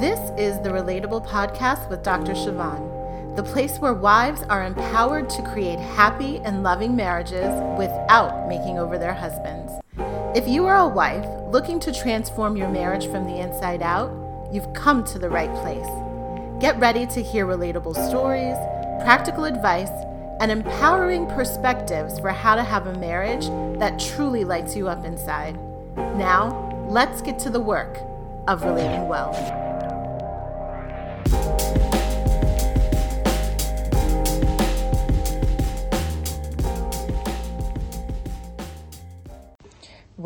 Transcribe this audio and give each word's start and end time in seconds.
This 0.00 0.30
is 0.38 0.60
the 0.60 0.68
Relatable 0.68 1.26
Podcast 1.26 1.90
with 1.90 2.04
Dr. 2.04 2.30
Siobhan, 2.30 3.34
the 3.34 3.42
place 3.42 3.78
where 3.78 3.94
wives 3.94 4.44
are 4.44 4.64
empowered 4.64 5.28
to 5.30 5.42
create 5.42 5.80
happy 5.80 6.38
and 6.44 6.62
loving 6.62 6.94
marriages 6.94 7.52
without 7.76 8.46
making 8.48 8.78
over 8.78 8.96
their 8.96 9.12
husbands. 9.12 9.72
If 10.36 10.46
you 10.46 10.66
are 10.66 10.76
a 10.76 10.86
wife 10.86 11.26
looking 11.50 11.80
to 11.80 11.92
transform 11.92 12.56
your 12.56 12.68
marriage 12.68 13.08
from 13.08 13.26
the 13.26 13.40
inside 13.40 13.82
out, 13.82 14.12
you've 14.52 14.72
come 14.72 15.02
to 15.02 15.18
the 15.18 15.28
right 15.28 15.52
place. 15.56 15.88
Get 16.60 16.78
ready 16.78 17.04
to 17.06 17.20
hear 17.20 17.44
relatable 17.44 17.96
stories, 18.08 18.54
practical 19.02 19.46
advice, 19.46 19.90
and 20.38 20.52
empowering 20.52 21.26
perspectives 21.26 22.20
for 22.20 22.30
how 22.30 22.54
to 22.54 22.62
have 22.62 22.86
a 22.86 22.96
marriage 23.00 23.48
that 23.80 23.98
truly 23.98 24.44
lights 24.44 24.76
you 24.76 24.88
up 24.88 25.04
inside. 25.04 25.58
Now, 25.96 26.86
let's 26.88 27.20
get 27.20 27.40
to 27.40 27.50
the 27.50 27.60
work 27.60 27.98
of 28.46 28.62
relating 28.62 29.08
well. 29.08 29.67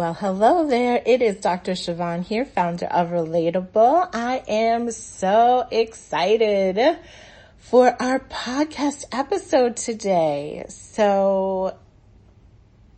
Well, 0.03 0.15
hello 0.15 0.67
there. 0.67 1.01
It 1.07 1.23
is 1.23 1.37
Dr. 1.37 1.75
Siobhan 1.75 2.25
here, 2.25 2.45
founder 2.45 2.87
of 2.87 3.11
Relatable. 3.11 4.09
I 4.13 4.43
am 4.49 4.91
so 4.91 5.65
excited 5.71 6.99
for 7.59 7.95
our 8.03 8.19
podcast 8.19 9.05
episode 9.13 9.77
today. 9.77 10.65
So 10.71 11.77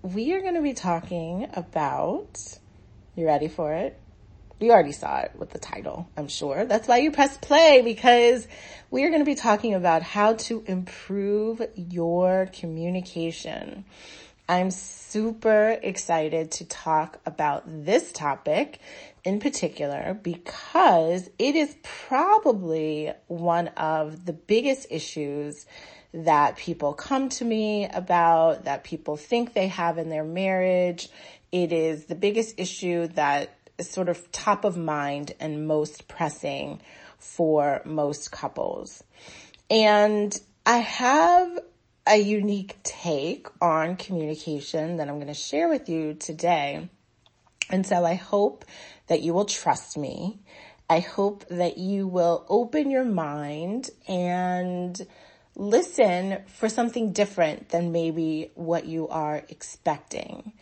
we 0.01 0.33
are 0.33 0.41
going 0.41 0.55
to 0.55 0.63
be 0.63 0.73
talking 0.73 1.51
about, 1.53 2.41
you 3.15 3.27
ready 3.27 3.49
for 3.49 3.75
it? 3.75 4.01
You 4.59 4.71
already 4.71 4.93
saw 4.93 5.19
it 5.19 5.33
with 5.37 5.51
the 5.51 5.59
title, 5.59 6.09
I'm 6.17 6.29
sure. 6.29 6.65
That's 6.65 6.89
why 6.89 6.97
you 6.97 7.11
press 7.11 7.37
play 7.37 7.83
because 7.83 8.49
we 8.91 9.05
are 9.05 9.11
going 9.11 9.21
to 9.21 9.27
be 9.27 9.35
talking 9.35 9.75
about 9.75 10.03
how 10.03 10.37
to 10.49 10.65
improve 10.67 11.61
your 11.77 12.49
communication. 12.51 13.85
I'm 14.47 14.71
super 14.71 15.79
excited 15.83 16.51
to 16.53 16.67
talk 16.67 17.19
about 17.25 17.63
this 17.67 18.13
topic 18.13 18.79
in 19.25 19.41
particular 19.41 20.19
because 20.23 21.31
it 21.39 21.57
is 21.57 21.75
probably 21.83 23.11
one 23.27 23.69
of 23.69 24.27
the 24.27 24.35
biggest 24.35 24.89
issues 24.91 25.65
that 26.13 26.59
people 26.59 26.93
come 26.93 27.31
to 27.31 27.45
me 27.45 27.89
about, 27.89 28.67
that 28.67 28.85
people 28.85 29.17
think 29.17 29.55
they 29.55 29.69
have 29.69 29.97
in 29.97 30.11
their 30.11 30.25
marriage. 30.25 31.09
It 31.51 31.73
is 31.73 32.05
the 32.05 32.15
biggest 32.15 32.61
issue 32.61 33.07
that 33.09 33.57
is 33.79 33.89
sort 33.89 34.11
of 34.11 34.31
top 34.31 34.65
of 34.65 34.77
mind 34.77 35.33
and 35.41 35.67
most 35.67 36.07
pressing 36.07 36.83
for 37.19 37.81
most 37.87 38.31
couples. 38.31 39.03
And 39.71 40.39
I 40.67 40.79
have 40.79 41.61
a 42.07 42.17
unique 42.17 42.77
take 42.83 43.47
on 43.61 43.97
communication 43.97 44.99
that 44.99 45.09
I'm 45.09 45.17
going 45.17 45.29
to 45.29 45.35
share 45.35 45.69
with 45.69 45.89
you 45.89 46.15
today. 46.15 46.89
And 47.71 47.87
so 47.87 48.05
I 48.05 48.15
hope 48.15 48.65
that 49.07 49.23
you 49.23 49.33
will 49.33 49.47
trust 49.47 49.97
me. 49.97 50.41
I 50.89 51.01
hope 51.01 51.47
that 51.49 51.79
you 51.79 52.07
will 52.07 52.45
open 52.49 52.91
your 52.91 53.05
mind 53.05 53.89
and 54.07 55.01
listen 55.57 56.43
for 56.47 56.69
something 56.69 57.13
different 57.13 57.71
than 57.71 57.93
maybe 57.93 58.51
what 58.55 58.85
you 58.85 59.09
are 59.09 59.43
expecting. 59.49 60.53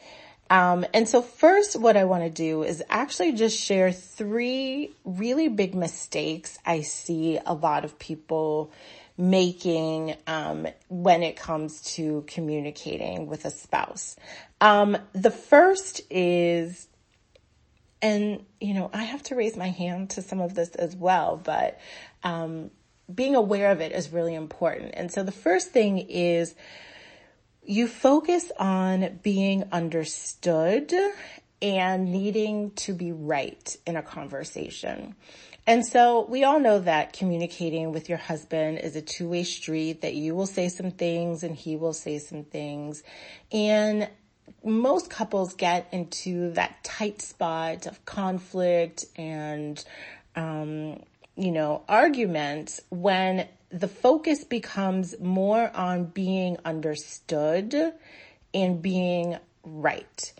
Um, 0.48 0.84
and 0.92 1.08
so 1.08 1.22
first 1.22 1.76
what 1.76 1.96
I 1.96 2.04
want 2.04 2.24
to 2.24 2.30
do 2.30 2.62
is 2.62 2.84
actually 2.90 3.32
just 3.32 3.58
share 3.58 3.90
three 3.90 4.94
really 5.04 5.48
big 5.48 5.74
mistakes 5.74 6.58
I 6.64 6.82
see 6.82 7.38
a 7.44 7.54
lot 7.54 7.84
of 7.84 7.98
people 7.98 8.70
making 9.16 10.16
um, 10.26 10.66
when 10.88 11.22
it 11.22 11.36
comes 11.36 11.82
to 11.94 12.24
communicating 12.26 13.26
with 13.26 13.44
a 13.44 13.50
spouse. 13.50 14.16
Um, 14.60 14.96
the 15.12 15.30
first 15.30 16.00
is, 16.10 16.88
and 18.00 18.44
you 18.60 18.74
know, 18.74 18.90
I 18.92 19.04
have 19.04 19.22
to 19.24 19.34
raise 19.34 19.56
my 19.56 19.68
hand 19.68 20.10
to 20.10 20.22
some 20.22 20.40
of 20.40 20.54
this 20.54 20.70
as 20.70 20.96
well, 20.96 21.40
but 21.42 21.78
um, 22.22 22.70
being 23.12 23.34
aware 23.34 23.70
of 23.70 23.80
it 23.80 23.92
is 23.92 24.12
really 24.12 24.34
important. 24.34 24.92
And 24.94 25.12
so 25.12 25.22
the 25.22 25.32
first 25.32 25.70
thing 25.70 25.98
is 25.98 26.54
you 27.64 27.86
focus 27.86 28.50
on 28.58 29.20
being 29.22 29.64
understood 29.72 30.92
and 31.60 32.10
needing 32.10 32.72
to 32.72 32.92
be 32.92 33.12
right 33.12 33.76
in 33.86 33.96
a 33.96 34.02
conversation. 34.02 35.14
And 35.66 35.86
so 35.86 36.26
we 36.28 36.42
all 36.42 36.58
know 36.58 36.80
that 36.80 37.12
communicating 37.12 37.92
with 37.92 38.08
your 38.08 38.18
husband 38.18 38.78
is 38.78 38.96
a 38.96 39.02
two-way 39.02 39.44
street 39.44 40.02
that 40.02 40.14
you 40.14 40.34
will 40.34 40.46
say 40.46 40.68
some 40.68 40.90
things 40.90 41.44
and 41.44 41.54
he 41.54 41.76
will 41.76 41.92
say 41.92 42.18
some 42.18 42.42
things. 42.42 43.04
And 43.52 44.08
most 44.64 45.08
couples 45.08 45.54
get 45.54 45.88
into 45.92 46.52
that 46.52 46.82
tight 46.82 47.22
spot 47.22 47.86
of 47.86 48.04
conflict 48.04 49.04
and, 49.16 49.82
um, 50.34 51.00
you 51.36 51.52
know, 51.52 51.82
arguments 51.88 52.80
when 52.90 53.46
the 53.70 53.88
focus 53.88 54.44
becomes 54.44 55.18
more 55.20 55.70
on 55.74 56.04
being 56.06 56.56
understood 56.64 57.94
and 58.52 58.82
being 58.82 59.38
right. 59.64 60.32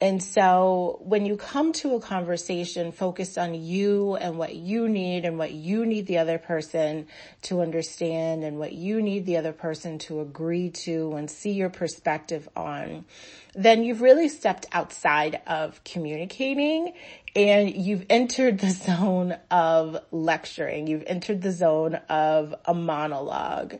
And 0.00 0.22
so 0.22 1.00
when 1.02 1.26
you 1.26 1.36
come 1.36 1.72
to 1.74 1.96
a 1.96 2.00
conversation 2.00 2.92
focused 2.92 3.36
on 3.36 3.54
you 3.54 4.14
and 4.14 4.38
what 4.38 4.54
you 4.54 4.88
need 4.88 5.24
and 5.24 5.38
what 5.38 5.50
you 5.50 5.84
need 5.84 6.06
the 6.06 6.18
other 6.18 6.38
person 6.38 7.08
to 7.42 7.60
understand 7.62 8.44
and 8.44 8.60
what 8.60 8.72
you 8.72 9.02
need 9.02 9.26
the 9.26 9.38
other 9.38 9.52
person 9.52 9.98
to 10.00 10.20
agree 10.20 10.70
to 10.70 11.14
and 11.14 11.28
see 11.28 11.50
your 11.50 11.68
perspective 11.68 12.48
on, 12.54 13.06
then 13.54 13.82
you've 13.82 14.00
really 14.00 14.28
stepped 14.28 14.66
outside 14.70 15.40
of 15.48 15.82
communicating 15.82 16.92
and 17.34 17.74
you've 17.74 18.06
entered 18.08 18.60
the 18.60 18.70
zone 18.86 19.36
of 19.50 19.96
lecturing. 20.12 20.86
You've 20.86 21.04
entered 21.08 21.42
the 21.42 21.50
zone 21.50 21.96
of 22.08 22.54
a 22.64 22.74
monologue. 22.74 23.78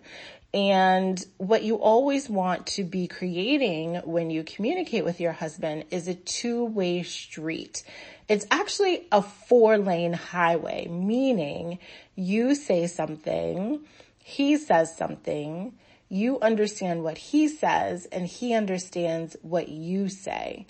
And 0.54 1.22
what 1.36 1.62
you 1.62 1.76
always 1.76 2.30
want 2.30 2.66
to 2.68 2.84
be 2.84 3.06
creating 3.06 3.96
when 4.04 4.30
you 4.30 4.44
communicate 4.44 5.04
with 5.04 5.20
your 5.20 5.32
husband 5.32 5.84
is 5.90 6.08
a 6.08 6.14
two-way 6.14 7.02
street. 7.02 7.82
It's 8.28 8.46
actually 8.50 9.06
a 9.12 9.20
four 9.20 9.76
lane 9.76 10.14
highway, 10.14 10.88
meaning 10.88 11.78
you 12.14 12.54
say 12.54 12.86
something, 12.86 13.80
he 14.22 14.56
says 14.56 14.96
something, 14.96 15.74
you 16.08 16.40
understand 16.40 17.02
what 17.02 17.18
he 17.18 17.48
says, 17.48 18.06
and 18.06 18.26
he 18.26 18.54
understands 18.54 19.36
what 19.42 19.68
you 19.68 20.08
say. 20.08 20.66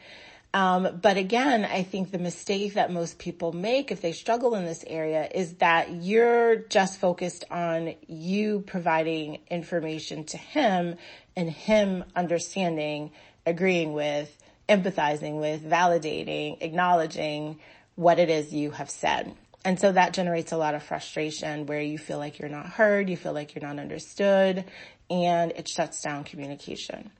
Um, 0.55 1.01
but 1.03 1.19
again, 1.19 1.65
I 1.65 1.83
think 1.83 2.11
the 2.11 2.19
mistake 2.19 2.75
that 2.75 2.91
most 2.91 3.19
people 3.19 3.53
make 3.53 3.93
if 3.93 4.01
they 4.01 4.13
struggle 4.13 4.55
in 4.55 4.65
this 4.65 4.83
area 4.87 5.29
is 5.35 5.55
that 5.55 6.03
you're 6.03 6.57
just 6.57 6.99
focused 6.99 7.45
on 7.51 7.95
you 8.07 8.61
providing 8.67 9.41
information 9.51 10.25
to 10.25 10.39
him 10.39 10.97
and 11.37 11.51
him 11.51 12.05
understanding, 12.17 13.11
agreeing 13.45 13.93
with, 13.93 14.35
empathizing 14.69 15.39
with, 15.39 15.63
validating, 15.63 16.57
acknowledging 16.63 17.59
what 17.97 18.19
it 18.19 18.31
is 18.31 18.53
you 18.53 18.71
have 18.71 18.89
said. 18.89 19.35
And 19.65 19.79
so 19.79 19.93
that 19.93 20.15
generates 20.15 20.53
a 20.53 20.57
lot 20.57 20.75
of 20.75 20.83
frustration 20.83 21.67
where 21.67 21.83
you 21.83 21.99
feel 21.99 22.19
like 22.19 22.39
you're 22.39 22.49
not 22.49 22.67
heard, 22.67 23.11
you 23.11 23.17
feel 23.17 23.33
like 23.35 23.55
you're 23.55 23.67
not 23.67 23.79
understood, 23.79 24.65
and 25.11 25.53
it 25.53 25.69
shuts 25.69 26.01
down 26.01 26.25
communication. 26.25 27.11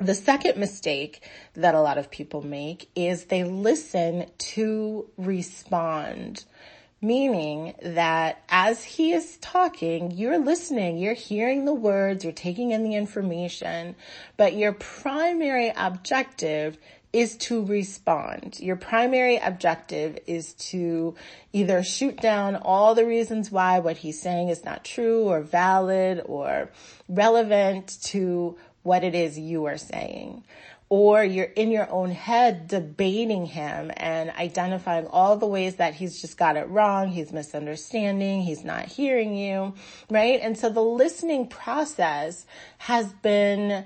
The 0.00 0.14
second 0.14 0.56
mistake 0.56 1.22
that 1.52 1.74
a 1.74 1.80
lot 1.82 1.98
of 1.98 2.10
people 2.10 2.40
make 2.40 2.88
is 2.94 3.24
they 3.24 3.44
listen 3.44 4.30
to 4.38 5.06
respond. 5.18 6.44
Meaning 7.02 7.74
that 7.82 8.42
as 8.48 8.82
he 8.82 9.12
is 9.12 9.36
talking, 9.38 10.10
you're 10.10 10.38
listening, 10.38 10.96
you're 10.96 11.12
hearing 11.12 11.66
the 11.66 11.74
words, 11.74 12.24
you're 12.24 12.32
taking 12.32 12.70
in 12.70 12.82
the 12.82 12.94
information, 12.94 13.94
but 14.38 14.54
your 14.54 14.72
primary 14.72 15.70
objective 15.76 16.78
is 17.12 17.36
to 17.36 17.64
respond. 17.64 18.58
Your 18.60 18.76
primary 18.76 19.36
objective 19.36 20.18
is 20.26 20.54
to 20.54 21.14
either 21.52 21.82
shoot 21.82 22.16
down 22.20 22.56
all 22.56 22.94
the 22.94 23.06
reasons 23.06 23.50
why 23.50 23.80
what 23.80 23.96
he's 23.98 24.20
saying 24.20 24.48
is 24.48 24.64
not 24.64 24.84
true 24.84 25.24
or 25.24 25.40
valid 25.40 26.22
or 26.24 26.70
relevant 27.08 27.98
to 28.02 28.56
what 28.82 29.04
it 29.04 29.14
is 29.14 29.38
you 29.38 29.66
are 29.66 29.78
saying. 29.78 30.44
Or 30.88 31.22
you're 31.22 31.44
in 31.44 31.70
your 31.70 31.88
own 31.88 32.10
head 32.10 32.66
debating 32.66 33.46
him 33.46 33.92
and 33.96 34.30
identifying 34.30 35.06
all 35.06 35.36
the 35.36 35.46
ways 35.46 35.76
that 35.76 35.94
he's 35.94 36.20
just 36.20 36.36
got 36.36 36.56
it 36.56 36.68
wrong. 36.68 37.08
He's 37.10 37.32
misunderstanding. 37.32 38.42
He's 38.42 38.64
not 38.64 38.86
hearing 38.86 39.36
you, 39.36 39.74
right? 40.10 40.40
And 40.42 40.58
so 40.58 40.68
the 40.68 40.82
listening 40.82 41.46
process 41.46 42.44
has 42.78 43.12
been 43.12 43.84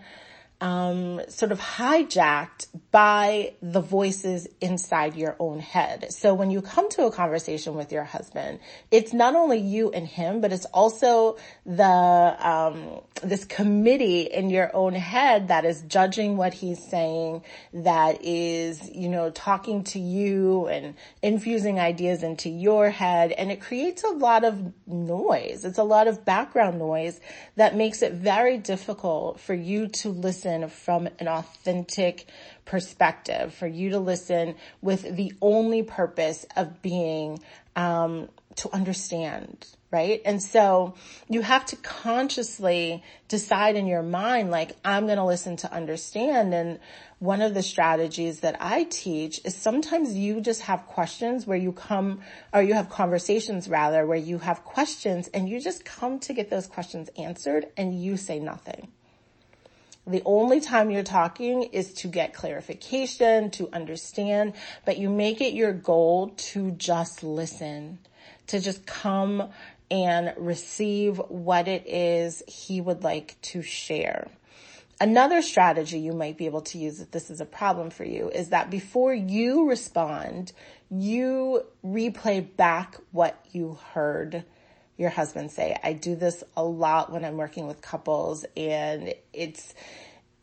um, 0.63 1.21
sort 1.29 1.53
of 1.53 1.61
hijacked 1.61 2.69
by 2.95 3.53
the 3.61 3.81
voices 3.81 4.47
inside 4.61 5.17
your 5.17 5.35
own 5.41 5.59
head. 5.59 6.13
So 6.13 6.33
when 6.33 6.53
you 6.53 6.63
come 6.63 6.89
to 6.91 7.07
a 7.07 7.11
conversation 7.11 7.75
with 7.75 7.91
your 7.91 8.05
husband, 8.05 8.61
it's 8.93 9.13
not 9.13 9.35
only 9.35 9.59
you 9.59 9.91
and 9.91 10.07
him, 10.07 10.41
but 10.41 10.53
it's 10.53 10.65
also 10.67 11.37
the, 11.67 11.83
um, 11.85 13.01
this 13.21 13.45
committee 13.47 14.21
in 14.21 14.49
your 14.49 14.71
own 14.77 14.95
head 14.95 15.49
that 15.49 15.65
is 15.65 15.83
judging 15.89 16.37
what 16.37 16.55
he's 16.55 16.89
saying, 16.89 17.43
that 17.73 18.23
is, 18.23 18.89
you 18.95 19.09
know, 19.09 19.29
talking 19.31 19.83
to 19.83 19.99
you 19.99 20.69
and 20.69 20.95
infusing 21.21 21.81
ideas 21.81 22.23
into 22.23 22.49
your 22.49 22.91
head. 22.91 23.33
And 23.33 23.51
it 23.51 23.61
creates 23.61 24.05
a 24.05 24.11
lot 24.11 24.45
of 24.45 24.73
noise. 24.87 25.65
It's 25.65 25.79
a 25.79 25.83
lot 25.83 26.07
of 26.07 26.25
background 26.25 26.79
noise 26.79 27.19
that 27.57 27.75
makes 27.75 28.03
it 28.03 28.13
very 28.13 28.57
difficult 28.57 29.41
for 29.41 29.55
you 29.55 29.89
to 29.89 30.11
listen 30.11 30.69
from 30.69 31.09
an 31.19 31.27
authentic 31.27 32.29
perspective, 32.65 33.55
for 33.55 33.67
you 33.67 33.91
to 33.91 33.99
listen 33.99 34.57
with 34.81 35.17
the 35.17 35.33
only 35.41 35.83
purpose 35.83 36.47
of 36.57 36.81
being 36.83 37.41
um, 37.77 38.29
to 38.57 38.73
understand, 38.73 39.67
right? 39.91 40.23
And 40.25 40.43
so 40.43 40.95
you 41.29 41.43
have 41.43 41.67
to 41.67 41.77
consciously 41.77 43.03
decide 43.29 43.77
in 43.77 43.87
your 43.87 44.03
mind, 44.03 44.51
like, 44.51 44.77
I'm 44.85 45.07
going 45.07 45.19
to 45.19 45.25
listen 45.25 45.57
to 45.59 45.73
understand. 45.73 46.55
And 46.55 46.79
one 47.19 47.43
of 47.43 47.55
the 47.55 47.63
strategies 47.63 48.41
that 48.41 48.57
I 48.61 48.85
teach 48.85 49.41
is 49.45 49.55
sometimes 49.55 50.15
you 50.15 50.41
just 50.41 50.63
have 50.63 50.87
questions 50.87 51.47
where 51.47 51.59
you 51.59 51.73
come, 51.73 52.21
or 52.53 52.63
you 52.63 52.75
have 52.75 52.91
conversations 52.91 53.69
rather, 53.69 54.07
where 54.07 54.17
you 54.17 54.39
have 54.39 54.65
questions 54.65 55.29
and 55.29 55.49
you 55.49 55.61
just 55.61 55.85
come 55.85 56.19
to 56.21 56.33
get 56.33 56.51
those 56.51 56.67
questions 56.67 57.11
answered 57.19 57.67
and 57.77 58.01
you 58.01 58.17
say 58.17 58.39
nothing. 58.39 58.89
The 60.07 60.23
only 60.27 60.61
time 60.61 60.91
you're 60.91 61.03
talking 61.03 61.63
is 61.65 61.95
to 61.95 62.09
get 62.09 62.35
clarification, 62.35 63.51
to 63.53 63.71
understand, 63.73 64.53
but 64.85 64.99
you 64.99 65.09
make 65.09 65.41
it 65.41 65.55
your 65.55 65.73
goal 65.73 66.35
to 66.37 66.73
just 66.73 67.23
listen, 67.23 67.99
to 68.49 68.61
just 68.61 68.85
come 68.85 69.49
and 69.91 70.35
receive 70.37 71.17
what 71.29 71.69
it 71.69 71.87
is 71.87 72.43
he 72.47 72.83
would 72.83 73.03
like 73.03 73.41
to 73.41 73.63
share. 73.63 74.29
Another 75.01 75.41
strategy 75.41 75.99
you 75.99 76.13
might 76.13 76.37
be 76.37 76.47
able 76.47 76.63
to 76.63 76.79
use 76.79 77.01
if 77.01 77.11
this 77.11 77.31
is 77.31 77.41
a 77.41 77.47
problem 77.47 77.91
for 77.91 78.05
you 78.05 78.29
is 78.31 78.51
that 78.51 78.71
before 78.71 79.13
you 79.15 79.69
respond, 79.69 80.53
you 80.91 81.65
replay 81.85 82.47
back 82.57 82.97
what 83.11 83.45
you 83.53 83.79
heard 83.93 84.45
your 84.97 85.11
husband 85.11 85.51
say. 85.51 85.77
I 85.83 85.93
do 85.93 86.15
this 86.17 86.45
a 86.57 86.65
lot 86.65 87.13
when 87.13 87.25
I'm 87.25 87.37
working 87.37 87.67
with 87.67 87.83
couples 87.83 88.45
and 88.57 89.15
it's 89.33 89.75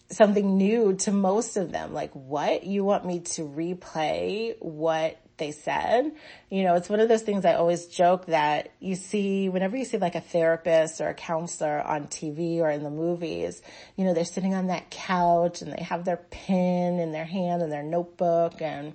something 0.09 0.57
new 0.57 0.93
to 0.97 1.11
most 1.11 1.57
of 1.57 1.71
them. 1.71 1.93
Like, 1.93 2.11
what? 2.13 2.63
You 2.65 2.83
want 2.83 3.05
me 3.05 3.21
to 3.21 3.43
replay 3.43 4.55
what 4.59 5.17
they 5.41 5.51
said. 5.51 6.11
You 6.51 6.63
know, 6.63 6.75
it's 6.75 6.87
one 6.87 6.99
of 6.99 7.09
those 7.09 7.23
things 7.23 7.45
I 7.45 7.55
always 7.55 7.87
joke 7.87 8.27
that 8.27 8.71
you 8.79 8.93
see 8.95 9.49
whenever 9.49 9.75
you 9.75 9.85
see 9.85 9.97
like 9.97 10.13
a 10.13 10.21
therapist 10.21 11.01
or 11.01 11.09
a 11.09 11.15
counselor 11.15 11.81
on 11.81 12.07
TV 12.07 12.59
or 12.59 12.69
in 12.69 12.83
the 12.83 12.91
movies, 12.91 13.61
you 13.95 14.05
know, 14.05 14.13
they're 14.13 14.23
sitting 14.23 14.53
on 14.53 14.67
that 14.67 14.91
couch 14.91 15.63
and 15.63 15.73
they 15.73 15.81
have 15.81 16.05
their 16.05 16.17
pen 16.17 16.99
in 16.99 17.11
their 17.11 17.25
hand 17.25 17.63
and 17.63 17.71
their 17.71 17.81
notebook 17.81 18.61
and, 18.61 18.93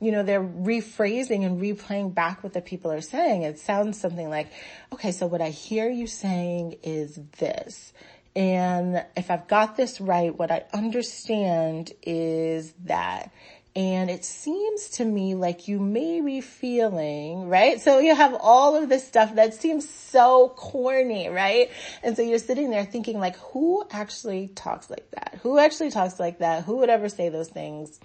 you 0.00 0.10
know, 0.10 0.24
they're 0.24 0.42
rephrasing 0.42 1.46
and 1.46 1.62
replaying 1.62 2.12
back 2.12 2.42
what 2.42 2.52
the 2.52 2.60
people 2.60 2.90
are 2.90 3.00
saying. 3.00 3.42
It 3.42 3.60
sounds 3.60 4.00
something 4.00 4.28
like, 4.28 4.48
okay, 4.92 5.12
so 5.12 5.28
what 5.28 5.40
I 5.40 5.50
hear 5.50 5.88
you 5.88 6.08
saying 6.08 6.76
is 6.82 7.20
this. 7.38 7.92
And 8.34 9.04
if 9.16 9.30
I've 9.30 9.46
got 9.46 9.76
this 9.76 10.00
right, 10.00 10.36
what 10.36 10.50
I 10.50 10.64
understand 10.72 11.92
is 12.02 12.74
that 12.84 13.30
and 13.76 14.08
it 14.08 14.24
seems 14.24 14.88
to 14.90 15.04
me 15.04 15.34
like 15.34 15.66
you 15.66 15.80
may 15.80 16.20
be 16.20 16.40
feeling, 16.40 17.48
right? 17.48 17.80
So 17.80 17.98
you 17.98 18.14
have 18.14 18.36
all 18.38 18.76
of 18.76 18.88
this 18.88 19.06
stuff 19.06 19.34
that 19.34 19.54
seems 19.54 19.88
so 19.88 20.52
corny, 20.56 21.28
right? 21.28 21.70
And 22.02 22.16
so 22.16 22.22
you're 22.22 22.38
sitting 22.38 22.70
there 22.70 22.84
thinking 22.84 23.18
like, 23.18 23.36
who 23.36 23.84
actually 23.90 24.48
talks 24.48 24.90
like 24.90 25.10
that? 25.12 25.40
Who 25.42 25.58
actually 25.58 25.90
talks 25.90 26.20
like 26.20 26.38
that? 26.38 26.64
Who 26.64 26.76
would 26.78 26.88
ever 26.88 27.08
say 27.08 27.30
those 27.30 27.48
things? 27.48 27.98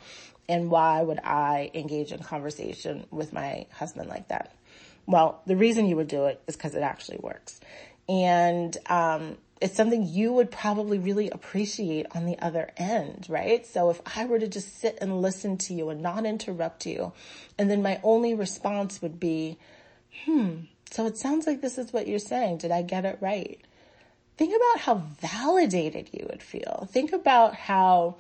And 0.47 0.71
why 0.71 1.03
would 1.03 1.19
I 1.23 1.69
engage 1.75 2.11
in 2.11 2.23
conversation 2.23 3.05
with 3.11 3.31
my 3.31 3.67
husband 3.71 4.09
like 4.09 4.29
that? 4.29 4.55
Well, 5.05 5.41
the 5.45 5.55
reason 5.55 5.85
you 5.85 5.97
would 5.97 6.07
do 6.07 6.25
it 6.25 6.41
is 6.47 6.55
because 6.55 6.73
it 6.73 6.81
actually 6.81 7.19
works. 7.21 7.59
And, 8.07 8.75
um, 8.87 9.37
it's 9.61 9.75
something 9.75 10.07
you 10.07 10.31
would 10.33 10.51
probably 10.51 10.97
really 10.97 11.29
appreciate 11.29 12.05
on 12.15 12.25
the 12.25 12.39
other 12.39 12.71
end, 12.77 13.25
right? 13.27 13.65
So 13.65 13.89
if 13.89 14.01
I 14.15 14.25
were 14.25 14.39
to 14.39 14.47
just 14.47 14.79
sit 14.79 14.97
and 15.01 15.21
listen 15.21 15.57
to 15.59 15.73
you 15.73 15.89
and 15.89 16.01
not 16.01 16.25
interrupt 16.25 16.85
you, 16.85 17.11
and 17.57 17.69
then 17.69 17.81
my 17.81 17.99
only 18.03 18.33
response 18.33 19.01
would 19.01 19.19
be, 19.19 19.57
hmm, 20.23 20.59
so 20.89 21.05
it 21.05 21.17
sounds 21.17 21.45
like 21.45 21.61
this 21.61 21.77
is 21.77 21.91
what 21.91 22.07
you're 22.07 22.19
saying. 22.19 22.57
Did 22.57 22.71
I 22.71 22.81
get 22.81 23.05
it 23.05 23.17
right? 23.19 23.59
Think 24.37 24.55
about 24.55 24.81
how 24.83 24.95
validated 25.19 26.09
you 26.13 26.25
would 26.29 26.41
feel. 26.41 26.87
Think 26.91 27.11
about 27.11 27.55
how, 27.55 28.15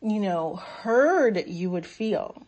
you 0.00 0.20
know, 0.20 0.56
heard 0.56 1.44
you 1.46 1.70
would 1.70 1.86
feel. 1.86 2.46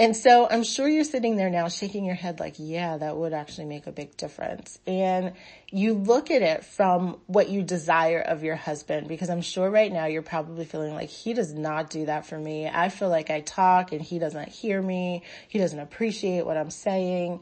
And 0.00 0.16
so 0.16 0.46
I'm 0.48 0.62
sure 0.62 0.88
you're 0.88 1.02
sitting 1.02 1.34
there 1.34 1.50
now 1.50 1.66
shaking 1.68 2.04
your 2.04 2.14
head 2.14 2.38
like, 2.38 2.54
yeah, 2.58 2.98
that 2.98 3.16
would 3.16 3.32
actually 3.32 3.64
make 3.66 3.88
a 3.88 3.92
big 3.92 4.16
difference. 4.16 4.78
And 4.86 5.32
you 5.72 5.94
look 5.94 6.30
at 6.30 6.40
it 6.40 6.64
from 6.64 7.18
what 7.26 7.48
you 7.48 7.62
desire 7.62 8.20
of 8.20 8.44
your 8.44 8.54
husband, 8.54 9.08
because 9.08 9.28
I'm 9.28 9.42
sure 9.42 9.68
right 9.68 9.92
now 9.92 10.06
you're 10.06 10.22
probably 10.22 10.66
feeling 10.66 10.94
like 10.94 11.08
he 11.08 11.34
does 11.34 11.52
not 11.52 11.90
do 11.90 12.06
that 12.06 12.26
for 12.26 12.38
me. 12.38 12.68
I 12.68 12.90
feel 12.90 13.08
like 13.08 13.28
I 13.28 13.40
talk 13.40 13.90
and 13.90 14.00
he 14.00 14.20
doesn't 14.20 14.48
hear 14.48 14.80
me. 14.80 15.24
He 15.48 15.58
doesn't 15.58 15.80
appreciate 15.80 16.46
what 16.46 16.56
I'm 16.56 16.70
saying. 16.70 17.40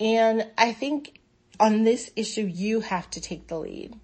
And 0.00 0.46
I 0.56 0.72
think 0.72 1.20
on 1.60 1.84
this 1.84 2.10
issue, 2.16 2.46
you 2.46 2.80
have 2.80 3.10
to 3.10 3.20
take 3.20 3.48
the 3.48 3.58
lead. 3.58 3.94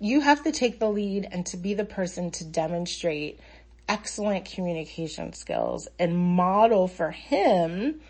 You 0.00 0.20
have 0.20 0.44
to 0.44 0.52
take 0.52 0.78
the 0.78 0.90
lead 0.90 1.26
and 1.32 1.46
to 1.46 1.56
be 1.56 1.72
the 1.72 1.84
person 1.84 2.30
to 2.32 2.44
demonstrate 2.44 3.40
excellent 3.88 4.44
communication 4.44 5.32
skills 5.32 5.88
and 5.98 6.16
model 6.16 6.86
for 6.86 7.10
him 7.10 8.00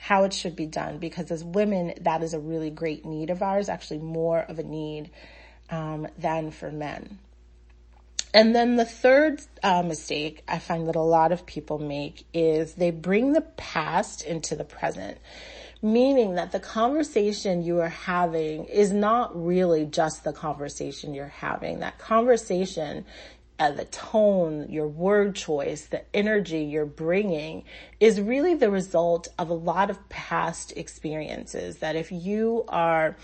how 0.00 0.24
it 0.24 0.32
should 0.32 0.56
be 0.56 0.66
done 0.66 0.98
because 0.98 1.30
as 1.30 1.44
women, 1.44 1.94
that 2.00 2.22
is 2.22 2.34
a 2.34 2.38
really 2.38 2.70
great 2.70 3.04
need 3.04 3.30
of 3.30 3.42
ours, 3.42 3.68
actually 3.68 3.98
more 3.98 4.40
of 4.40 4.58
a 4.58 4.62
need 4.62 5.10
um, 5.70 6.06
than 6.16 6.50
for 6.50 6.70
men. 6.70 7.18
And 8.32 8.54
then 8.54 8.76
the 8.76 8.84
third 8.84 9.40
uh, 9.62 9.82
mistake 9.82 10.42
I 10.46 10.58
find 10.58 10.88
that 10.88 10.96
a 10.96 11.00
lot 11.00 11.32
of 11.32 11.46
people 11.46 11.78
make 11.78 12.24
is 12.32 12.74
they 12.74 12.90
bring 12.90 13.32
the 13.32 13.40
past 13.40 14.22
into 14.22 14.54
the 14.54 14.64
present, 14.64 15.18
meaning 15.80 16.34
that 16.34 16.52
the 16.52 16.60
conversation 16.60 17.64
you 17.64 17.80
are 17.80 17.88
having 17.88 18.66
is 18.66 18.92
not 18.92 19.34
really 19.34 19.86
just 19.86 20.24
the 20.24 20.32
conversation 20.32 21.14
you're 21.14 21.26
having. 21.26 21.80
That 21.80 21.98
conversation 21.98 23.06
uh, 23.58 23.72
the 23.72 23.84
tone, 23.86 24.66
your 24.68 24.86
word 24.86 25.34
choice, 25.34 25.86
the 25.86 26.02
energy 26.14 26.60
you're 26.60 26.86
bringing 26.86 27.64
is 27.98 28.20
really 28.20 28.54
the 28.54 28.70
result 28.70 29.28
of 29.38 29.50
a 29.50 29.54
lot 29.54 29.90
of 29.90 30.08
past 30.08 30.72
experiences 30.76 31.78
that 31.78 31.96
if 31.96 32.12
you 32.12 32.64
are 32.68 33.16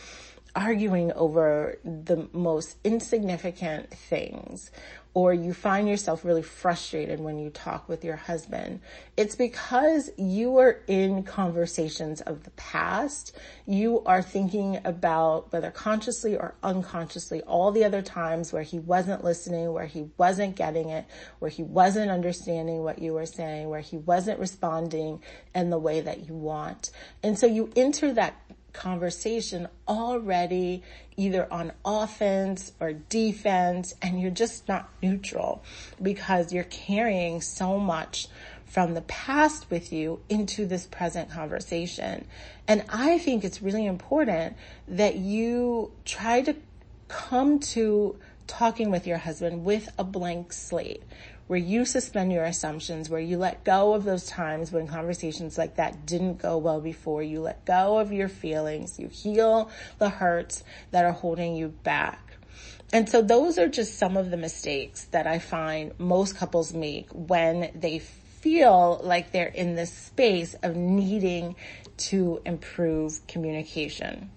arguing 0.55 1.13
over 1.13 1.79
the 1.85 2.29
most 2.33 2.77
insignificant 2.85 3.91
things 3.91 4.71
or 5.15 5.33
you 5.33 5.55
find 5.55 5.89
yourself 5.89 6.25
really 6.25 6.43
frustrated 6.43 7.21
when 7.21 7.39
you 7.39 7.49
talk 7.49 7.89
with 7.89 8.05
your 8.05 8.17
husband, 8.17 8.81
it's 9.17 9.37
because 9.37 10.11
you 10.17 10.59
are 10.59 10.81
in 10.89 11.23
conversations 11.23 12.21
of 12.21 12.43
the 12.43 12.51
past. 12.51 13.37
You 13.65 14.03
are 14.07 14.23
thinking 14.23 14.81
about 14.85 15.53
whether 15.53 15.71
consciously 15.71 16.37
or 16.37 16.57
unconsciously 16.65 17.43
all 17.43 17.71
the 17.71 17.85
other 17.85 18.03
times 18.03 18.53
where 18.53 18.65
he 18.65 18.81
wasn't 18.81 19.23
listening, 19.23 19.73
where 19.73 19.87
he 19.87 20.09
wasn't 20.19 20.57
getting 20.57 20.89
it, 20.89 21.07
where 21.39 21.51
he 21.51 21.63
wasn't 21.63 22.11
understanding 22.11 22.83
what 22.83 22.99
you 22.99 23.15
were 23.15 23.27
saying, 23.27 23.69
where 23.69 23.81
he 23.81 23.97
wasn't 23.97 24.41
responding 24.41 25.23
in 25.55 25.71
the 25.71 25.79
way 25.79 26.01
that 26.01 26.27
you 26.27 26.35
want. 26.35 26.91
And 27.23 27.39
so 27.39 27.47
you 27.47 27.71
enter 27.77 28.13
that 28.15 28.35
conversation 28.75 29.69
already 29.89 30.83
either 31.17 31.51
on 31.51 31.73
offense 31.85 32.73
or 32.81 32.93
defense 32.93 33.95
and 34.03 34.21
you're 34.21 34.31
just 34.31 34.69
not 34.69 34.91
neutral 35.03 35.63
because 36.03 36.53
you're 36.53 36.65
carrying 36.65 37.41
so 37.41 37.79
much 37.79 38.29
from 38.67 38.95
the 38.95 39.03
past 39.03 39.71
with 39.71 39.93
you 39.93 40.21
into 40.29 40.67
this 40.67 40.85
present 40.87 41.31
conversation. 41.31 42.27
And 42.67 42.85
I 42.89 43.19
think 43.19 43.45
it's 43.45 43.63
really 43.63 43.87
important 43.87 44.57
that 44.89 45.17
you 45.17 45.93
try 46.05 46.43
to 46.43 46.57
come 47.09 47.61
to 47.61 48.17
talking 48.47 48.91
with 48.91 49.07
your 49.07 49.19
husband 49.19 49.65
with 49.65 49.89
a 49.97 50.05
blank 50.05 50.53
slate 50.53 51.03
where 51.47 51.59
you 51.59 51.85
suspend 51.85 52.33
your 52.33 52.45
assumptions, 52.45 53.11
where 53.11 53.21
you 53.21 53.37
let 53.37 53.65
go 53.65 53.95
of 53.95 54.05
those 54.05 54.27
times 54.27 54.73
when 54.73 54.87
conversations 54.87 55.59
like 55.59 55.77
that 55.77 56.07
didn't 56.07 56.39
go 56.39 56.57
well 56.57 56.81
before. 56.81 57.23
You 57.23 57.41
let 57.41 57.65
go 57.65 57.99
of 57.99 58.13
your 58.13 58.29
feelings. 58.29 58.99
You 58.99 59.09
heal 59.09 59.71
the 59.99 60.09
hurts 60.09 60.65
that 60.91 61.05
are 61.05 61.13
holding 61.13 61.55
you 61.55 61.69
back. 61.69 62.21
And 62.93 63.09
so 63.09 63.23
those 63.23 63.59
are 63.59 63.69
just 63.69 63.99
some 63.99 64.17
of 64.17 64.31
the 64.31 64.37
mistakes 64.37 65.05
that 65.07 65.27
I 65.27 65.39
find 65.39 65.93
most 65.99 66.37
couples 66.37 66.73
make 66.73 67.09
when 67.11 67.71
they 67.75 67.99
feel 67.99 69.01
like 69.03 69.33
they're 69.33 69.47
in 69.47 69.75
this 69.75 69.93
space 69.93 70.55
of 70.63 70.77
needing 70.77 71.57
to 71.97 72.41
improve 72.45 73.27
communication. 73.27 74.31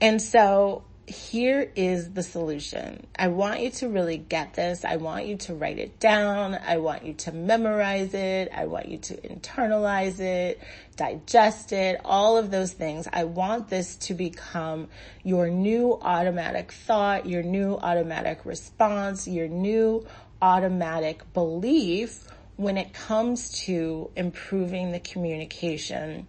And 0.00 0.20
so 0.20 0.84
here 1.10 1.72
is 1.74 2.12
the 2.12 2.22
solution. 2.22 3.06
I 3.16 3.28
want 3.28 3.60
you 3.60 3.70
to 3.70 3.88
really 3.88 4.16
get 4.16 4.54
this. 4.54 4.84
I 4.84 4.96
want 4.96 5.26
you 5.26 5.36
to 5.38 5.54
write 5.54 5.78
it 5.78 5.98
down. 5.98 6.54
I 6.54 6.78
want 6.78 7.04
you 7.04 7.14
to 7.14 7.32
memorize 7.32 8.14
it. 8.14 8.50
I 8.54 8.66
want 8.66 8.88
you 8.88 8.98
to 8.98 9.16
internalize 9.16 10.20
it, 10.20 10.60
digest 10.96 11.72
it, 11.72 12.00
all 12.04 12.38
of 12.38 12.50
those 12.50 12.72
things. 12.72 13.08
I 13.12 13.24
want 13.24 13.68
this 13.68 13.96
to 13.96 14.14
become 14.14 14.88
your 15.24 15.48
new 15.48 15.98
automatic 16.00 16.70
thought, 16.70 17.26
your 17.26 17.42
new 17.42 17.74
automatic 17.74 18.46
response, 18.46 19.26
your 19.26 19.48
new 19.48 20.06
automatic 20.40 21.32
belief 21.32 22.28
when 22.56 22.78
it 22.78 22.92
comes 22.92 23.50
to 23.64 24.10
improving 24.14 24.92
the 24.92 25.00
communication 25.00 26.26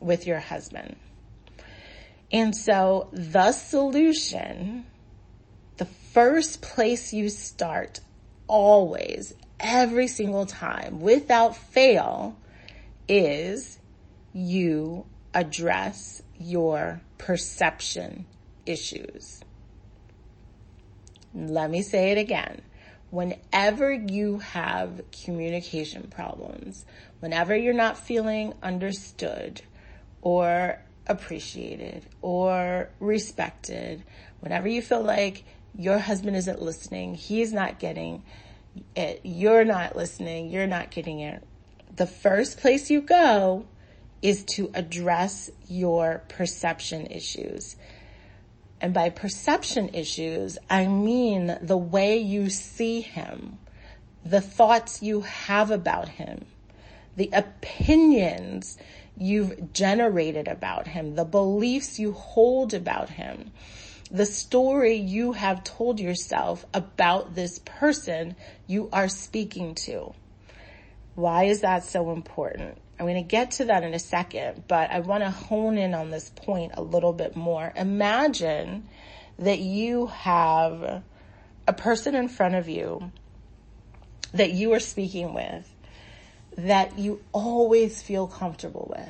with 0.00 0.26
your 0.26 0.40
husband. 0.40 0.96
And 2.32 2.54
so 2.54 3.08
the 3.12 3.52
solution, 3.52 4.86
the 5.78 5.84
first 5.84 6.62
place 6.62 7.12
you 7.12 7.28
start 7.28 8.00
always, 8.46 9.34
every 9.58 10.06
single 10.06 10.46
time, 10.46 11.00
without 11.00 11.56
fail, 11.56 12.36
is 13.08 13.78
you 14.32 15.06
address 15.34 16.22
your 16.38 17.00
perception 17.18 18.26
issues. 18.66 19.40
Let 21.34 21.70
me 21.70 21.82
say 21.82 22.12
it 22.12 22.18
again. 22.18 22.62
Whenever 23.10 23.92
you 23.92 24.38
have 24.38 25.02
communication 25.24 26.08
problems, 26.08 26.84
whenever 27.18 27.56
you're 27.56 27.74
not 27.74 27.98
feeling 27.98 28.54
understood 28.62 29.62
or 30.22 30.80
appreciated 31.06 32.06
or 32.22 32.90
respected, 33.00 34.04
whenever 34.40 34.68
you 34.68 34.82
feel 34.82 35.02
like 35.02 35.44
your 35.76 35.98
husband 35.98 36.36
isn't 36.36 36.60
listening, 36.60 37.14
he's 37.14 37.52
not 37.52 37.78
getting 37.78 38.22
it, 38.94 39.20
you're 39.24 39.64
not 39.64 39.96
listening, 39.96 40.50
you're 40.50 40.66
not 40.66 40.90
getting 40.90 41.20
it, 41.20 41.42
the 41.96 42.06
first 42.06 42.58
place 42.58 42.90
you 42.90 43.00
go 43.00 43.66
is 44.22 44.44
to 44.44 44.70
address 44.74 45.50
your 45.68 46.22
perception 46.28 47.06
issues. 47.06 47.76
And 48.80 48.94
by 48.94 49.10
perception 49.10 49.90
issues, 49.94 50.58
I 50.68 50.86
mean 50.86 51.58
the 51.60 51.76
way 51.76 52.18
you 52.18 52.48
see 52.50 53.00
him, 53.00 53.58
the 54.24 54.40
thoughts 54.40 55.02
you 55.02 55.22
have 55.22 55.70
about 55.70 56.08
him, 56.08 56.46
the 57.16 57.30
opinions 57.32 58.78
you've 59.20 59.72
generated 59.72 60.48
about 60.48 60.88
him, 60.88 61.14
the 61.14 61.24
beliefs 61.24 61.98
you 61.98 62.12
hold 62.12 62.72
about 62.72 63.10
him, 63.10 63.52
the 64.10 64.26
story 64.26 64.94
you 64.94 65.32
have 65.32 65.62
told 65.62 66.00
yourself 66.00 66.64
about 66.74 67.34
this 67.34 67.60
person 67.60 68.34
you 68.66 68.88
are 68.92 69.08
speaking 69.08 69.74
to. 69.74 70.14
Why 71.14 71.44
is 71.44 71.60
that 71.60 71.84
so 71.84 72.12
important? 72.12 72.78
I'm 72.98 73.06
going 73.06 73.22
to 73.22 73.28
get 73.28 73.52
to 73.52 73.66
that 73.66 73.84
in 73.84 73.94
a 73.94 73.98
second, 73.98 74.64
but 74.66 74.90
I 74.90 75.00
want 75.00 75.22
to 75.22 75.30
hone 75.30 75.78
in 75.78 75.94
on 75.94 76.10
this 76.10 76.30
point 76.30 76.72
a 76.74 76.82
little 76.82 77.12
bit 77.12 77.36
more. 77.36 77.72
Imagine 77.76 78.88
that 79.38 79.58
you 79.58 80.06
have 80.06 81.02
a 81.66 81.72
person 81.72 82.14
in 82.14 82.28
front 82.28 82.54
of 82.54 82.68
you 82.68 83.12
that 84.32 84.52
you 84.52 84.72
are 84.72 84.80
speaking 84.80 85.34
with 85.34 85.70
that 86.66 86.98
you 86.98 87.22
always 87.32 88.02
feel 88.02 88.26
comfortable 88.26 88.92
with. 88.96 89.08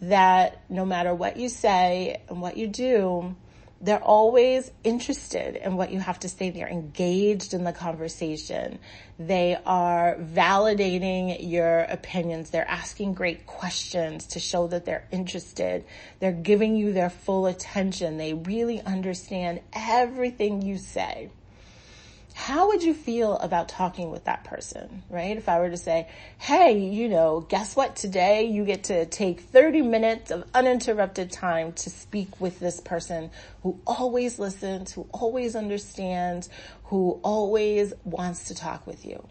That 0.00 0.62
no 0.68 0.84
matter 0.84 1.14
what 1.14 1.36
you 1.36 1.48
say 1.48 2.22
and 2.28 2.40
what 2.40 2.56
you 2.56 2.68
do, 2.68 3.34
they're 3.80 4.02
always 4.02 4.72
interested 4.82 5.54
in 5.54 5.76
what 5.76 5.92
you 5.92 6.00
have 6.00 6.18
to 6.20 6.28
say. 6.28 6.50
They're 6.50 6.68
engaged 6.68 7.54
in 7.54 7.62
the 7.62 7.72
conversation. 7.72 8.80
They 9.18 9.56
are 9.64 10.16
validating 10.16 11.48
your 11.48 11.80
opinions. 11.80 12.50
They're 12.50 12.68
asking 12.68 13.14
great 13.14 13.46
questions 13.46 14.26
to 14.28 14.40
show 14.40 14.66
that 14.68 14.84
they're 14.84 15.06
interested. 15.12 15.84
They're 16.18 16.32
giving 16.32 16.74
you 16.74 16.92
their 16.92 17.10
full 17.10 17.46
attention. 17.46 18.16
They 18.16 18.34
really 18.34 18.80
understand 18.80 19.60
everything 19.72 20.62
you 20.62 20.78
say 20.78 21.30
how 22.38 22.68
would 22.68 22.84
you 22.84 22.94
feel 22.94 23.36
about 23.38 23.68
talking 23.68 24.12
with 24.12 24.26
that 24.26 24.44
person, 24.44 25.02
right? 25.10 25.36
If 25.36 25.48
I 25.48 25.58
were 25.58 25.70
to 25.70 25.76
say, 25.76 26.06
hey, 26.38 26.78
you 26.78 27.08
know, 27.08 27.40
guess 27.40 27.74
what? 27.74 27.96
Today 27.96 28.44
you 28.44 28.64
get 28.64 28.84
to 28.84 29.06
take 29.06 29.40
30 29.40 29.82
minutes 29.82 30.30
of 30.30 30.44
uninterrupted 30.54 31.32
time 31.32 31.72
to 31.72 31.90
speak 31.90 32.40
with 32.40 32.60
this 32.60 32.78
person 32.78 33.32
who 33.64 33.80
always 33.84 34.38
listens, 34.38 34.92
who 34.92 35.08
always 35.10 35.56
understands, 35.56 36.48
who 36.84 37.18
always 37.24 37.92
wants 38.04 38.44
to 38.44 38.54
talk 38.54 38.86
with 38.86 39.04
you. 39.04 39.26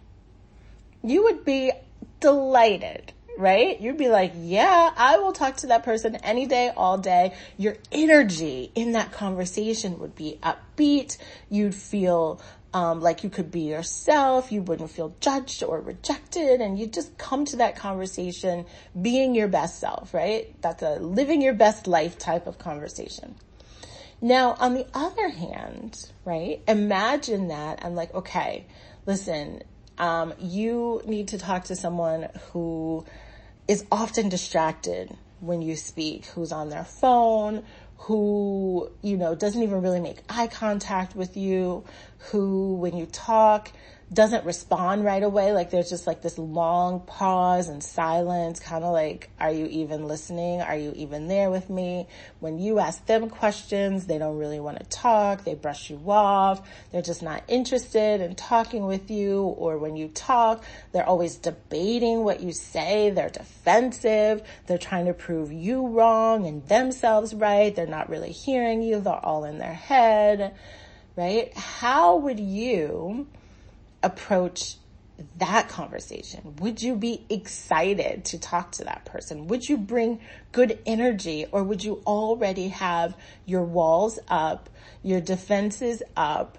You 1.01 1.23
would 1.23 1.45
be 1.45 1.71
delighted, 2.19 3.13
right? 3.37 3.79
You'd 3.79 3.97
be 3.97 4.09
like, 4.09 4.33
yeah, 4.35 4.91
I 4.97 5.17
will 5.19 5.31
talk 5.31 5.55
to 5.57 5.67
that 5.67 5.83
person 5.83 6.17
any 6.17 6.45
day, 6.45 6.73
all 6.75 6.97
day. 6.97 7.33
Your 7.57 7.77
energy 7.89 8.69
in 8.75 8.91
that 8.91 9.13
conversation 9.13 9.97
would 9.99 10.15
be 10.15 10.39
upbeat. 10.43 11.17
You'd 11.49 11.73
feel 11.73 12.41
um, 12.73 13.01
like 13.01 13.23
you 13.23 13.29
could 13.29 13.51
be 13.51 13.61
yourself. 13.61 14.51
You 14.51 14.61
wouldn't 14.61 14.91
feel 14.91 15.15
judged 15.19 15.63
or 15.63 15.79
rejected 15.81 16.61
and 16.61 16.77
you 16.77 16.87
just 16.87 17.17
come 17.17 17.45
to 17.45 17.55
that 17.57 17.75
conversation 17.75 18.65
being 18.99 19.35
your 19.35 19.47
best 19.47 19.79
self, 19.79 20.13
right? 20.13 20.53
That's 20.61 20.83
a 20.83 20.95
living 20.95 21.41
your 21.41 21.53
best 21.53 21.87
life 21.87 22.17
type 22.17 22.47
of 22.47 22.57
conversation. 22.57 23.35
Now, 24.21 24.55
on 24.59 24.73
the 24.73 24.87
other 24.93 25.29
hand, 25.29 26.11
right? 26.25 26.61
Imagine 26.67 27.49
that 27.49 27.85
I'm 27.85 27.93
like, 27.95 28.13
okay, 28.15 28.65
listen, 29.05 29.61
um, 29.99 30.33
you 30.39 31.01
need 31.05 31.29
to 31.29 31.37
talk 31.37 31.65
to 31.65 31.75
someone 31.75 32.29
who 32.51 33.05
is 33.67 33.85
often 33.91 34.29
distracted 34.29 35.15
when 35.39 35.61
you 35.61 35.75
speak, 35.75 36.25
who's 36.27 36.51
on 36.51 36.69
their 36.69 36.83
phone, 36.83 37.63
who, 37.97 38.89
you 39.01 39.17
know, 39.17 39.35
doesn't 39.35 39.61
even 39.61 39.81
really 39.81 39.99
make 39.99 40.19
eye 40.29 40.47
contact 40.47 41.15
with 41.15 41.35
you, 41.35 41.83
who, 42.31 42.75
when 42.75 42.95
you 42.95 43.05
talk, 43.05 43.71
doesn't 44.13 44.45
respond 44.45 45.03
right 45.03 45.21
away. 45.21 45.51
Like 45.51 45.69
there's 45.69 45.89
just 45.89 46.07
like 46.07 46.21
this 46.21 46.37
long 46.37 47.01
pause 47.01 47.67
and 47.67 47.83
silence, 47.83 48.59
kind 48.59 48.85
of 48.85 48.93
like, 48.93 49.29
are 49.37 49.51
you 49.51 49.65
even 49.65 50.07
listening? 50.07 50.61
Are 50.61 50.77
you 50.77 50.93
even 50.95 51.27
there 51.27 51.49
with 51.51 51.69
me? 51.69 52.07
When 52.39 52.57
you 52.57 52.79
ask 52.79 53.05
them 53.05 53.29
questions, 53.29 54.07
they 54.07 54.17
don't 54.17 54.37
really 54.37 54.61
want 54.61 54.79
to 54.79 54.85
talk. 54.85 55.43
They 55.43 55.55
brush 55.55 55.89
you 55.89 56.01
off. 56.07 56.65
They're 56.91 57.01
just 57.01 57.21
not 57.21 57.43
interested 57.49 58.21
in 58.21 58.35
talking 58.35 58.85
with 58.85 59.11
you. 59.11 59.41
Or 59.41 59.77
when 59.77 59.97
you 59.97 60.07
talk, 60.07 60.63
they're 60.93 61.05
always 61.05 61.35
debating 61.35 62.23
what 62.23 62.39
you 62.39 62.53
say. 62.53 63.09
They're 63.09 63.29
defensive. 63.29 64.41
They're 64.67 64.77
trying 64.77 65.07
to 65.07 65.13
prove 65.13 65.51
you 65.51 65.85
wrong 65.85 66.47
and 66.47 66.65
themselves 66.69 67.33
right. 67.33 67.75
They're 67.75 67.85
not 67.85 68.09
really 68.09 68.31
hearing 68.31 68.81
you. 68.81 69.01
They're 69.01 69.13
all 69.13 69.43
in 69.43 69.57
their 69.57 69.73
head, 69.73 70.55
right? 71.17 71.53
How 71.57 72.15
would 72.15 72.39
you 72.39 73.27
approach 74.07 74.77
that 75.37 75.67
conversation? 75.67 76.55
Would 76.59 76.81
you 76.81 76.95
be 76.95 77.25
excited 77.29 78.25
to 78.25 78.39
talk 78.39 78.71
to 78.73 78.83
that 78.85 79.05
person? 79.05 79.47
Would 79.47 79.67
you 79.67 79.77
bring 79.77 80.19
good 80.51 80.79
energy 80.85 81.45
or 81.51 81.63
would 81.63 81.83
you 81.83 82.01
already 82.05 82.69
have 82.69 83.15
your 83.45 83.63
walls 83.63 84.19
up, 84.27 84.69
your 85.03 85.21
defenses 85.21 86.03
up, 86.15 86.57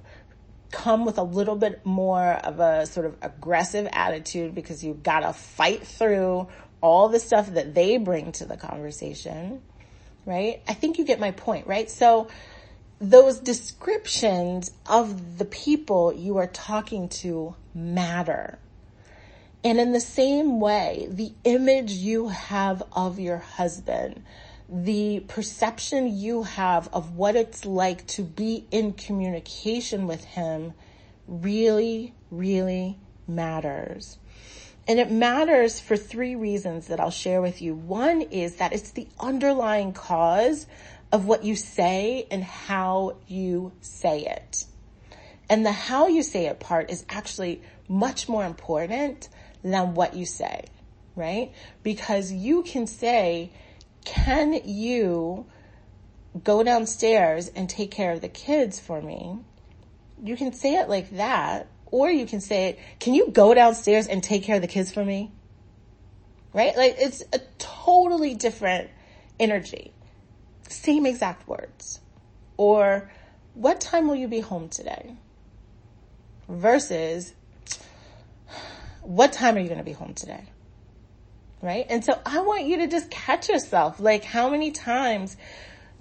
come 0.70 1.04
with 1.04 1.18
a 1.18 1.22
little 1.22 1.56
bit 1.56 1.84
more 1.86 2.32
of 2.32 2.60
a 2.60 2.84
sort 2.86 3.06
of 3.06 3.16
aggressive 3.22 3.88
attitude 3.92 4.54
because 4.54 4.84
you've 4.84 5.02
got 5.02 5.20
to 5.20 5.32
fight 5.32 5.86
through 5.86 6.48
all 6.80 7.08
the 7.08 7.18
stuff 7.18 7.48
that 7.54 7.74
they 7.74 7.96
bring 7.96 8.32
to 8.32 8.44
the 8.44 8.56
conversation, 8.56 9.62
right? 10.26 10.62
I 10.68 10.74
think 10.74 10.98
you 10.98 11.04
get 11.04 11.20
my 11.20 11.30
point, 11.30 11.66
right? 11.66 11.90
So 11.90 12.28
those 13.00 13.38
descriptions 13.38 14.72
of 14.86 15.38
the 15.38 15.44
people 15.44 16.12
you 16.12 16.36
are 16.36 16.48
talking 16.48 17.08
to 17.08 17.54
matter. 17.74 18.58
And 19.64 19.78
in 19.78 19.92
the 19.92 20.00
same 20.00 20.60
way, 20.60 21.06
the 21.10 21.32
image 21.44 21.92
you 21.92 22.28
have 22.28 22.82
of 22.92 23.18
your 23.18 23.38
husband, 23.38 24.22
the 24.68 25.20
perception 25.20 26.16
you 26.16 26.42
have 26.42 26.88
of 26.92 27.16
what 27.16 27.36
it's 27.36 27.64
like 27.64 28.06
to 28.08 28.22
be 28.22 28.66
in 28.70 28.92
communication 28.92 30.06
with 30.06 30.24
him 30.24 30.74
really, 31.26 32.14
really 32.30 32.98
matters. 33.26 34.18
And 34.86 34.98
it 34.98 35.10
matters 35.10 35.80
for 35.80 35.96
three 35.96 36.34
reasons 36.34 36.86
that 36.86 36.98
I'll 36.98 37.10
share 37.10 37.42
with 37.42 37.60
you. 37.60 37.74
One 37.74 38.22
is 38.22 38.56
that 38.56 38.72
it's 38.72 38.90
the 38.90 39.06
underlying 39.20 39.92
cause 39.92 40.66
of 41.10 41.26
what 41.26 41.44
you 41.44 41.56
say 41.56 42.26
and 42.30 42.44
how 42.44 43.16
you 43.26 43.72
say 43.80 44.24
it. 44.26 44.66
And 45.48 45.64
the 45.64 45.72
how 45.72 46.08
you 46.08 46.22
say 46.22 46.46
it 46.46 46.60
part 46.60 46.90
is 46.90 47.04
actually 47.08 47.62
much 47.88 48.28
more 48.28 48.44
important 48.44 49.28
than 49.64 49.94
what 49.94 50.14
you 50.14 50.26
say, 50.26 50.64
right? 51.16 51.52
Because 51.82 52.30
you 52.30 52.62
can 52.62 52.86
say, 52.86 53.50
can 54.04 54.60
you 54.64 55.46
go 56.44 56.62
downstairs 56.62 57.48
and 57.48 57.68
take 57.68 57.90
care 57.90 58.12
of 58.12 58.20
the 58.20 58.28
kids 58.28 58.78
for 58.78 59.00
me? 59.00 59.38
You 60.22 60.36
can 60.36 60.52
say 60.52 60.74
it 60.74 60.88
like 60.88 61.10
that, 61.16 61.68
or 61.86 62.10
you 62.10 62.26
can 62.26 62.40
say 62.40 62.66
it, 62.66 62.78
can 63.00 63.14
you 63.14 63.30
go 63.30 63.54
downstairs 63.54 64.06
and 64.06 64.22
take 64.22 64.42
care 64.42 64.56
of 64.56 64.62
the 64.62 64.68
kids 64.68 64.92
for 64.92 65.04
me? 65.04 65.32
Right? 66.52 66.76
Like 66.76 66.96
it's 66.98 67.22
a 67.32 67.40
totally 67.58 68.34
different 68.34 68.90
energy. 69.40 69.92
Same 70.68 71.06
exact 71.06 71.48
words. 71.48 72.00
Or, 72.56 73.10
what 73.54 73.80
time 73.80 74.08
will 74.08 74.16
you 74.16 74.28
be 74.28 74.40
home 74.40 74.68
today? 74.68 75.14
Versus, 76.48 77.34
what 79.02 79.32
time 79.32 79.56
are 79.56 79.60
you 79.60 79.68
going 79.68 79.78
to 79.78 79.84
be 79.84 79.92
home 79.92 80.14
today? 80.14 80.44
Right? 81.60 81.86
And 81.88 82.04
so 82.04 82.20
I 82.24 82.40
want 82.42 82.66
you 82.66 82.78
to 82.78 82.86
just 82.86 83.10
catch 83.10 83.48
yourself. 83.48 83.98
Like, 83.98 84.24
how 84.24 84.50
many 84.50 84.70
times 84.70 85.36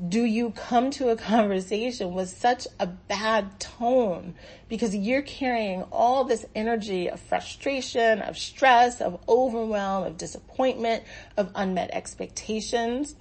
do 0.07 0.23
you 0.23 0.51
come 0.51 0.91
to 0.91 1.09
a 1.09 1.15
conversation 1.15 2.13
with 2.13 2.29
such 2.29 2.67
a 2.79 2.85
bad 2.85 3.59
tone 3.59 4.35
because 4.69 4.95
you're 4.95 5.23
carrying 5.23 5.81
all 5.91 6.23
this 6.23 6.45
energy 6.53 7.09
of 7.09 7.19
frustration, 7.19 8.21
of 8.21 8.37
stress, 8.37 9.01
of 9.01 9.19
overwhelm, 9.27 10.03
of 10.03 10.17
disappointment, 10.17 11.03
of 11.35 11.51
unmet 11.55 11.89
expectations 11.93 13.15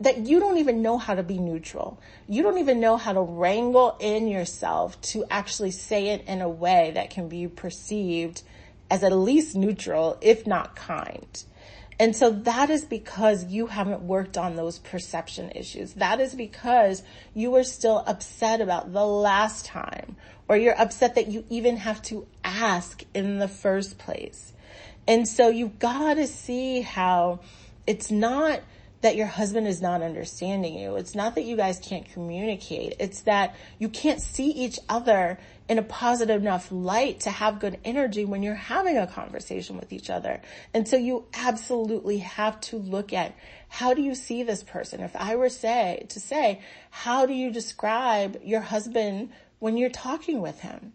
that 0.00 0.18
you 0.18 0.40
don't 0.40 0.58
even 0.58 0.82
know 0.82 0.98
how 0.98 1.14
to 1.14 1.22
be 1.22 1.38
neutral. 1.38 2.00
You 2.28 2.42
don't 2.42 2.58
even 2.58 2.80
know 2.80 2.96
how 2.96 3.12
to 3.12 3.20
wrangle 3.20 3.96
in 4.00 4.28
yourself 4.28 5.00
to 5.02 5.24
actually 5.30 5.70
say 5.70 6.08
it 6.08 6.24
in 6.26 6.40
a 6.40 6.48
way 6.48 6.92
that 6.94 7.10
can 7.10 7.28
be 7.28 7.46
perceived 7.46 8.42
as 8.90 9.02
at 9.02 9.12
least 9.12 9.56
neutral, 9.56 10.18
if 10.20 10.46
not 10.46 10.76
kind. 10.76 11.44
And 11.98 12.16
so 12.16 12.30
that 12.30 12.70
is 12.70 12.84
because 12.84 13.44
you 13.44 13.68
haven't 13.68 14.02
worked 14.02 14.36
on 14.36 14.56
those 14.56 14.78
perception 14.80 15.52
issues. 15.54 15.94
That 15.94 16.20
is 16.20 16.34
because 16.34 17.02
you 17.34 17.54
are 17.54 17.62
still 17.62 18.02
upset 18.06 18.60
about 18.60 18.92
the 18.92 19.06
last 19.06 19.64
time, 19.64 20.16
or 20.48 20.56
you're 20.56 20.78
upset 20.78 21.14
that 21.14 21.28
you 21.28 21.44
even 21.50 21.76
have 21.76 22.02
to 22.02 22.26
ask 22.42 23.04
in 23.14 23.38
the 23.38 23.48
first 23.48 23.96
place. 23.98 24.52
And 25.06 25.28
so 25.28 25.48
you've 25.48 25.78
got 25.78 26.14
to 26.14 26.26
see 26.26 26.80
how 26.80 27.40
it's 27.86 28.10
not 28.10 28.60
that 29.04 29.16
your 29.16 29.26
husband 29.26 29.68
is 29.68 29.82
not 29.82 30.00
understanding 30.00 30.78
you. 30.78 30.96
It's 30.96 31.14
not 31.14 31.34
that 31.34 31.44
you 31.44 31.58
guys 31.58 31.78
can't 31.78 32.10
communicate. 32.10 32.94
It's 32.98 33.20
that 33.22 33.54
you 33.78 33.90
can't 33.90 34.18
see 34.18 34.50
each 34.50 34.78
other 34.88 35.38
in 35.68 35.76
a 35.76 35.82
positive 35.82 36.40
enough 36.40 36.72
light 36.72 37.20
to 37.20 37.30
have 37.30 37.60
good 37.60 37.78
energy 37.84 38.24
when 38.24 38.42
you're 38.42 38.54
having 38.54 38.96
a 38.96 39.06
conversation 39.06 39.76
with 39.76 39.92
each 39.92 40.08
other. 40.08 40.40
And 40.72 40.88
so 40.88 40.96
you 40.96 41.26
absolutely 41.34 42.18
have 42.18 42.58
to 42.62 42.78
look 42.78 43.12
at 43.12 43.34
how 43.68 43.92
do 43.92 44.00
you 44.00 44.14
see 44.14 44.42
this 44.42 44.62
person? 44.62 45.00
If 45.00 45.14
I 45.14 45.36
were 45.36 45.50
say 45.50 46.06
to 46.08 46.18
say, 46.18 46.62
how 46.88 47.26
do 47.26 47.34
you 47.34 47.50
describe 47.50 48.40
your 48.42 48.62
husband 48.62 49.32
when 49.58 49.76
you're 49.76 49.90
talking 49.90 50.40
with 50.40 50.60
him? 50.60 50.94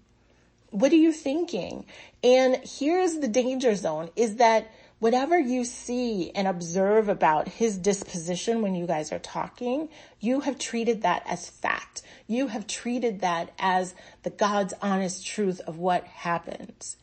What 0.71 0.91
are 0.91 0.95
you 0.95 1.11
thinking? 1.11 1.85
And 2.23 2.59
here's 2.63 3.19
the 3.19 3.27
danger 3.27 3.75
zone 3.75 4.09
is 4.15 4.37
that 4.37 4.71
whatever 4.99 5.39
you 5.39 5.63
see 5.63 6.31
and 6.31 6.47
observe 6.47 7.09
about 7.09 7.47
his 7.47 7.77
disposition 7.77 8.61
when 8.61 8.75
you 8.75 8.85
guys 8.85 9.11
are 9.11 9.19
talking, 9.19 9.89
you 10.19 10.41
have 10.41 10.59
treated 10.59 11.01
that 11.01 11.23
as 11.25 11.49
fact. 11.49 12.01
You 12.27 12.47
have 12.47 12.67
treated 12.67 13.21
that 13.21 13.51
as 13.57 13.95
the 14.23 14.29
God's 14.29 14.73
honest 14.81 15.25
truth 15.25 15.61
of 15.65 15.77
what 15.77 16.03
happens. 16.03 16.97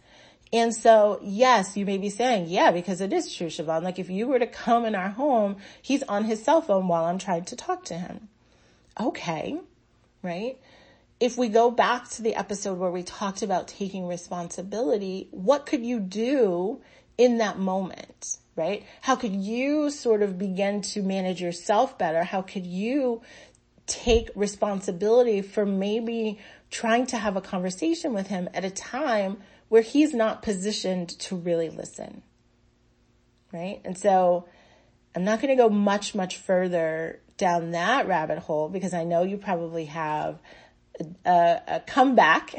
And 0.53 0.75
so, 0.75 1.19
yes, 1.23 1.77
you 1.77 1.85
may 1.85 1.99
be 1.99 2.11
saying, 2.11 2.47
yeah, 2.49 2.71
because 2.71 3.01
it 3.01 3.13
is 3.13 3.35
true, 3.35 3.49
Siobhan. 3.49 3.83
Like 3.83 3.99
if 3.99 4.09
you 4.09 4.29
were 4.29 4.39
to 4.39 4.47
come 4.47 4.85
in 4.85 4.95
our 4.95 5.09
home, 5.09 5.57
he's 5.83 6.03
on 6.05 6.25
his 6.25 6.43
cell 6.43 6.63
phone 6.63 6.89
while 6.89 7.05
I'm 7.05 7.19
trying 7.19 7.45
to 7.47 7.57
talk 7.57 7.85
to 7.87 7.95
him. 7.95 8.29
Okay. 8.99 9.59
Right. 10.23 10.59
If 11.19 11.37
we 11.37 11.49
go 11.49 11.71
back 11.71 12.09
to 12.11 12.23
the 12.23 12.35
episode 12.35 12.79
where 12.79 12.91
we 12.91 13.03
talked 13.03 13.43
about 13.43 13.69
taking 13.69 14.07
responsibility, 14.07 15.29
what 15.31 15.67
could 15.67 15.85
you 15.85 15.99
do 15.99 16.81
in 17.19 17.39
that 17.39 17.59
moment, 17.59 18.39
right? 18.57 18.85
How 19.03 19.17
could 19.17 19.35
you 19.35 19.91
sort 19.91 20.23
of 20.23 20.39
begin 20.39 20.83
to 20.83 21.03
manage 21.03 21.41
yourself 21.41 21.99
better? 21.99 22.25
How 22.25 22.43
could 22.43 22.67
you 22.67 23.23
take 23.87 24.31
responsibility 24.35 25.43
for 25.43 25.65
maybe 25.65 26.39
trying 26.71 27.07
to 27.07 27.17
have 27.17 27.37
a 27.37 27.41
conversation 27.41 28.13
with 28.13 28.27
him 28.27 28.49
at 28.53 28.65
a 28.65 28.71
time 28.71 29.39
where 29.69 29.83
he's 29.83 30.13
not 30.13 30.43
positioned 30.43 31.09
to 31.21 31.37
really 31.37 31.71
listen? 31.71 32.23
Right? 33.53 33.81
And 33.85 33.97
so 33.97 34.49
I'm 35.15 35.25
not 35.25 35.41
going 35.41 35.57
to 35.57 35.63
go 35.63 35.71
much, 35.71 36.15
much 36.15 36.37
further 36.37 37.21
down 37.39 37.73
that 37.73 38.07
rabbit 38.09 38.39
hole 38.39 38.69
because 38.69 38.95
I 38.95 39.05
know 39.05 39.23
you 39.23 39.37
probably 39.37 39.87
have 39.87 40.39
a, 41.25 41.61
a 41.67 41.81
comeback, 41.87 42.55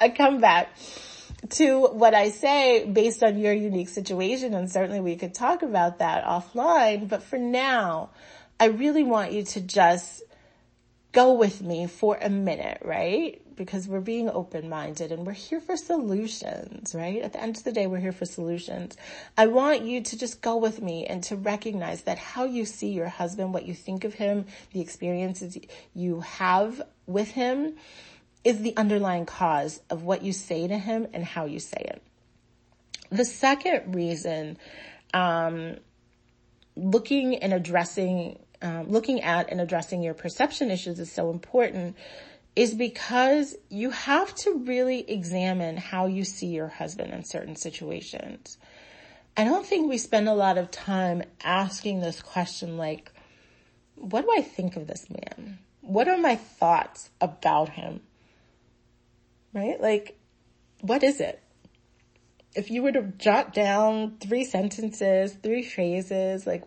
a 0.00 0.10
comeback 0.10 0.68
to 1.50 1.86
what 1.88 2.14
I 2.14 2.30
say 2.30 2.84
based 2.84 3.22
on 3.22 3.38
your 3.38 3.52
unique 3.52 3.88
situation. 3.88 4.54
And 4.54 4.70
certainly 4.70 5.00
we 5.00 5.16
could 5.16 5.34
talk 5.34 5.62
about 5.62 5.98
that 5.98 6.24
offline. 6.24 7.08
But 7.08 7.22
for 7.22 7.38
now, 7.38 8.10
I 8.58 8.66
really 8.66 9.02
want 9.02 9.32
you 9.32 9.44
to 9.44 9.60
just 9.60 10.22
go 11.12 11.34
with 11.34 11.62
me 11.62 11.86
for 11.86 12.18
a 12.20 12.28
minute, 12.28 12.78
right? 12.84 13.40
Because 13.56 13.86
we're 13.86 14.00
being 14.00 14.28
open 14.28 14.68
minded 14.68 15.12
and 15.12 15.24
we're 15.24 15.32
here 15.32 15.60
for 15.60 15.76
solutions, 15.76 16.92
right? 16.92 17.22
At 17.22 17.32
the 17.32 17.40
end 17.40 17.56
of 17.56 17.62
the 17.62 17.70
day, 17.70 17.86
we're 17.86 18.00
here 18.00 18.12
for 18.12 18.24
solutions. 18.24 18.96
I 19.38 19.46
want 19.46 19.82
you 19.82 20.02
to 20.02 20.18
just 20.18 20.42
go 20.42 20.56
with 20.56 20.82
me 20.82 21.06
and 21.06 21.22
to 21.24 21.36
recognize 21.36 22.02
that 22.02 22.18
how 22.18 22.46
you 22.46 22.64
see 22.64 22.88
your 22.88 23.08
husband, 23.08 23.54
what 23.54 23.64
you 23.64 23.74
think 23.74 24.02
of 24.02 24.14
him, 24.14 24.46
the 24.72 24.80
experiences 24.80 25.56
you 25.94 26.20
have 26.20 26.82
with 27.06 27.30
him, 27.30 27.76
is 28.44 28.60
the 28.60 28.76
underlying 28.76 29.26
cause 29.26 29.80
of 29.90 30.02
what 30.02 30.22
you 30.22 30.32
say 30.32 30.68
to 30.68 30.78
him 30.78 31.06
and 31.12 31.24
how 31.24 31.46
you 31.46 31.58
say 31.58 31.80
it. 31.80 32.02
The 33.10 33.24
second 33.24 33.94
reason, 33.94 34.58
um, 35.12 35.76
looking 36.76 37.36
and 37.36 37.52
addressing, 37.52 38.38
um, 38.60 38.88
looking 38.88 39.22
at 39.22 39.50
and 39.50 39.60
addressing 39.60 40.02
your 40.02 40.14
perception 40.14 40.70
issues 40.70 40.98
is 40.98 41.10
so 41.10 41.30
important 41.30 41.96
is 42.56 42.74
because 42.74 43.56
you 43.68 43.90
have 43.90 44.34
to 44.34 44.62
really 44.64 45.08
examine 45.10 45.76
how 45.76 46.06
you 46.06 46.24
see 46.24 46.46
your 46.46 46.68
husband 46.68 47.12
in 47.12 47.24
certain 47.24 47.56
situations. 47.56 48.58
I 49.36 49.44
don't 49.44 49.66
think 49.66 49.88
we 49.88 49.98
spend 49.98 50.28
a 50.28 50.34
lot 50.34 50.58
of 50.58 50.70
time 50.70 51.24
asking 51.42 52.00
this 52.00 52.22
question 52.22 52.76
like, 52.76 53.10
what 53.96 54.22
do 54.22 54.30
I 54.36 54.42
think 54.42 54.76
of 54.76 54.86
this 54.86 55.08
man? 55.10 55.58
What 55.80 56.08
are 56.08 56.16
my 56.16 56.36
thoughts 56.36 57.10
about 57.20 57.70
him? 57.70 58.00
Right? 59.54 59.80
Like, 59.80 60.18
what 60.80 61.02
is 61.02 61.20
it? 61.20 61.40
If 62.54 62.70
you 62.70 62.82
were 62.82 62.92
to 62.92 63.02
jot 63.02 63.54
down 63.54 64.16
three 64.20 64.44
sentences, 64.44 65.32
three 65.32 65.62
phrases, 65.62 66.46
like, 66.46 66.64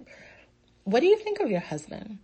what 0.84 1.02
do 1.02 1.06
you 1.06 1.18
think 1.18 1.40
of 1.40 1.52
your 1.52 1.60
husband? 1.60 2.20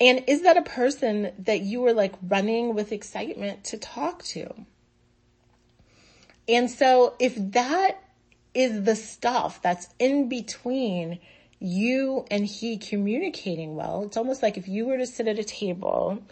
And 0.00 0.24
is 0.26 0.42
that 0.42 0.56
a 0.56 0.62
person 0.62 1.32
that 1.38 1.60
you 1.60 1.80
were 1.80 1.92
like 1.92 2.14
running 2.26 2.74
with 2.74 2.90
excitement 2.90 3.64
to 3.64 3.78
talk 3.78 4.22
to? 4.24 4.66
And 6.48 6.70
so 6.70 7.14
if 7.18 7.34
that 7.52 8.02
is 8.54 8.82
the 8.82 8.96
stuff 8.96 9.62
that's 9.62 9.88
in 9.98 10.28
between 10.28 11.20
you 11.60 12.24
and 12.30 12.46
he 12.46 12.78
communicating 12.78 13.76
well, 13.76 14.04
it's 14.04 14.16
almost 14.16 14.42
like 14.42 14.56
if 14.56 14.66
you 14.66 14.86
were 14.86 14.96
to 14.96 15.06
sit 15.06 15.28
at 15.28 15.38
a 15.38 15.44
table 15.44 16.22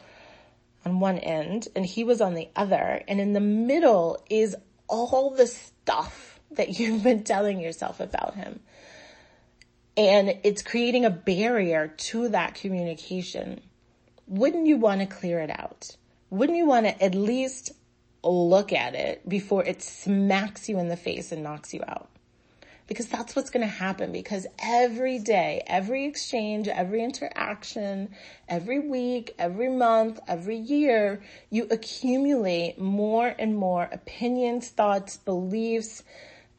on 0.88 1.01
one 1.01 1.18
end 1.18 1.68
and 1.77 1.85
he 1.85 2.05
was 2.05 2.20
on 2.20 2.35
the 2.35 2.48
other. 2.57 3.03
And 3.07 3.20
in 3.20 3.33
the 3.33 3.40
middle 3.40 4.24
is 4.31 4.57
all 4.88 5.31
the 5.31 5.46
stuff 5.46 6.40
that 6.53 6.79
you've 6.79 7.03
been 7.03 7.24
telling 7.24 7.61
yourself 7.61 8.01
about 8.01 8.35
him. 8.35 8.61
And 9.96 10.38
it's 10.44 10.62
creating 10.62 11.05
a 11.05 11.11
barrier 11.11 11.88
to 11.88 12.29
that 12.29 12.55
communication. 12.55 13.61
Wouldn't 14.27 14.66
you 14.66 14.77
want 14.77 15.01
to 15.01 15.07
clear 15.07 15.40
it 15.40 15.51
out? 15.51 15.96
Wouldn't 16.31 16.59
you 16.59 16.66
want 16.66 16.87
to 16.87 17.03
at 17.03 17.14
least 17.14 17.72
look 18.22 18.72
at 18.72 18.94
it 18.94 19.29
before 19.29 19.64
it 19.64 19.83
smacks 19.83 20.68
you 20.68 20.79
in 20.79 20.88
the 20.88 20.96
face 20.96 21.33
and 21.33 21.42
knocks 21.42 21.74
you 21.74 21.83
out? 21.87 22.09
Because 22.88 23.07
that's 23.07 23.37
what's 23.37 23.51
going 23.51 23.66
to 23.66 23.72
happen 23.72 24.11
because 24.11 24.46
every 24.59 25.18
day, 25.18 25.62
every 25.66 26.07
exchange, 26.07 26.66
every 26.66 27.05
interaction, 27.05 28.09
every 28.48 28.81
week, 28.81 29.35
every 29.38 29.68
month, 29.68 30.18
every 30.27 30.57
year, 30.57 31.20
you 31.51 31.68
accumulate 31.70 32.81
more 32.81 33.33
and 33.38 33.55
more 33.55 33.88
opinions, 33.92 34.68
thoughts, 34.70 35.18
beliefs, 35.18 36.03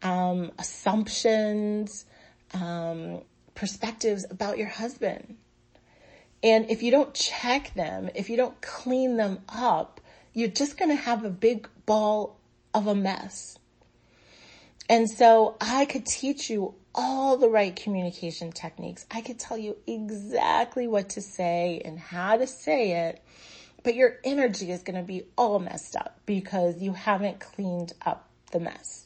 um, 0.04 0.52
assumptions, 0.60 2.06
um, 2.54 3.22
perspectives 3.56 4.26
about 4.30 4.58
your 4.58 4.70
husband. 4.70 5.36
And 6.42 6.70
if 6.70 6.84
you 6.84 6.92
don't 6.92 7.14
check 7.14 7.74
them, 7.74 8.10
if 8.16 8.30
you 8.30 8.38
don't 8.38 8.62
clean 8.62 9.18
them 9.18 9.40
up, 9.50 10.00
you're 10.34 10.48
just 10.48 10.78
going 10.78 10.90
to 10.90 10.96
have 10.96 11.26
a 11.26 11.30
big 11.30 11.68
ball 11.86 12.38
of 12.74 12.88
a 12.88 12.96
mess. 12.96 13.59
And 14.90 15.10
so 15.10 15.56
I 15.62 15.86
could 15.86 16.06
teach 16.06 16.50
you 16.50 16.74
all 16.96 17.38
the 17.38 17.48
right 17.48 17.76
communication 17.76 18.52
techniques. 18.52 19.06
I 19.12 19.22
could 19.22 19.40
tell 19.40 19.58
you 19.58 19.78
exactly 19.86 20.88
what 20.88 21.10
to 21.10 21.22
say 21.22 21.82
and 21.86 22.00
how 22.00 22.38
to 22.38 22.48
say 22.48 23.08
it, 23.08 23.24
but 23.84 23.96
your 23.96 24.18
energy 24.24 24.72
is 24.72 24.82
going 24.82 24.98
to 24.98 25.06
be 25.06 25.24
all 25.38 25.60
messed 25.60 25.96
up 25.96 26.20
because 26.26 26.82
you 26.82 26.94
haven't 26.94 27.40
cleaned 27.40 27.94
up 28.06 28.28
the 28.52 28.60
mess 28.60 29.06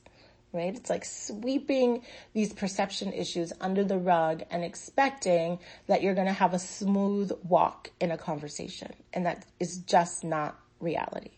right? 0.53 0.75
It's 0.75 0.89
like 0.89 1.03
sweeping 1.03 2.03
these 2.33 2.53
perception 2.53 3.11
issues 3.11 3.51
under 3.59 3.83
the 3.83 3.97
rug 3.97 4.43
and 4.51 4.63
expecting 4.63 5.59
that 5.87 6.01
you're 6.01 6.13
going 6.13 6.27
to 6.27 6.33
have 6.33 6.53
a 6.53 6.59
smooth 6.59 7.31
walk 7.43 7.89
in 7.99 8.11
a 8.11 8.17
conversation. 8.17 8.93
And 9.11 9.25
that 9.25 9.45
is 9.59 9.77
just 9.79 10.23
not 10.23 10.57
reality. 10.79 11.31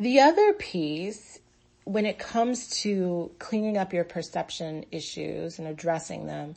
The 0.00 0.20
other 0.20 0.54
piece, 0.54 1.40
when 1.88 2.04
it 2.04 2.18
comes 2.18 2.68
to 2.82 3.30
cleaning 3.38 3.78
up 3.78 3.94
your 3.94 4.04
perception 4.04 4.84
issues 4.92 5.58
and 5.58 5.66
addressing 5.66 6.26
them, 6.26 6.54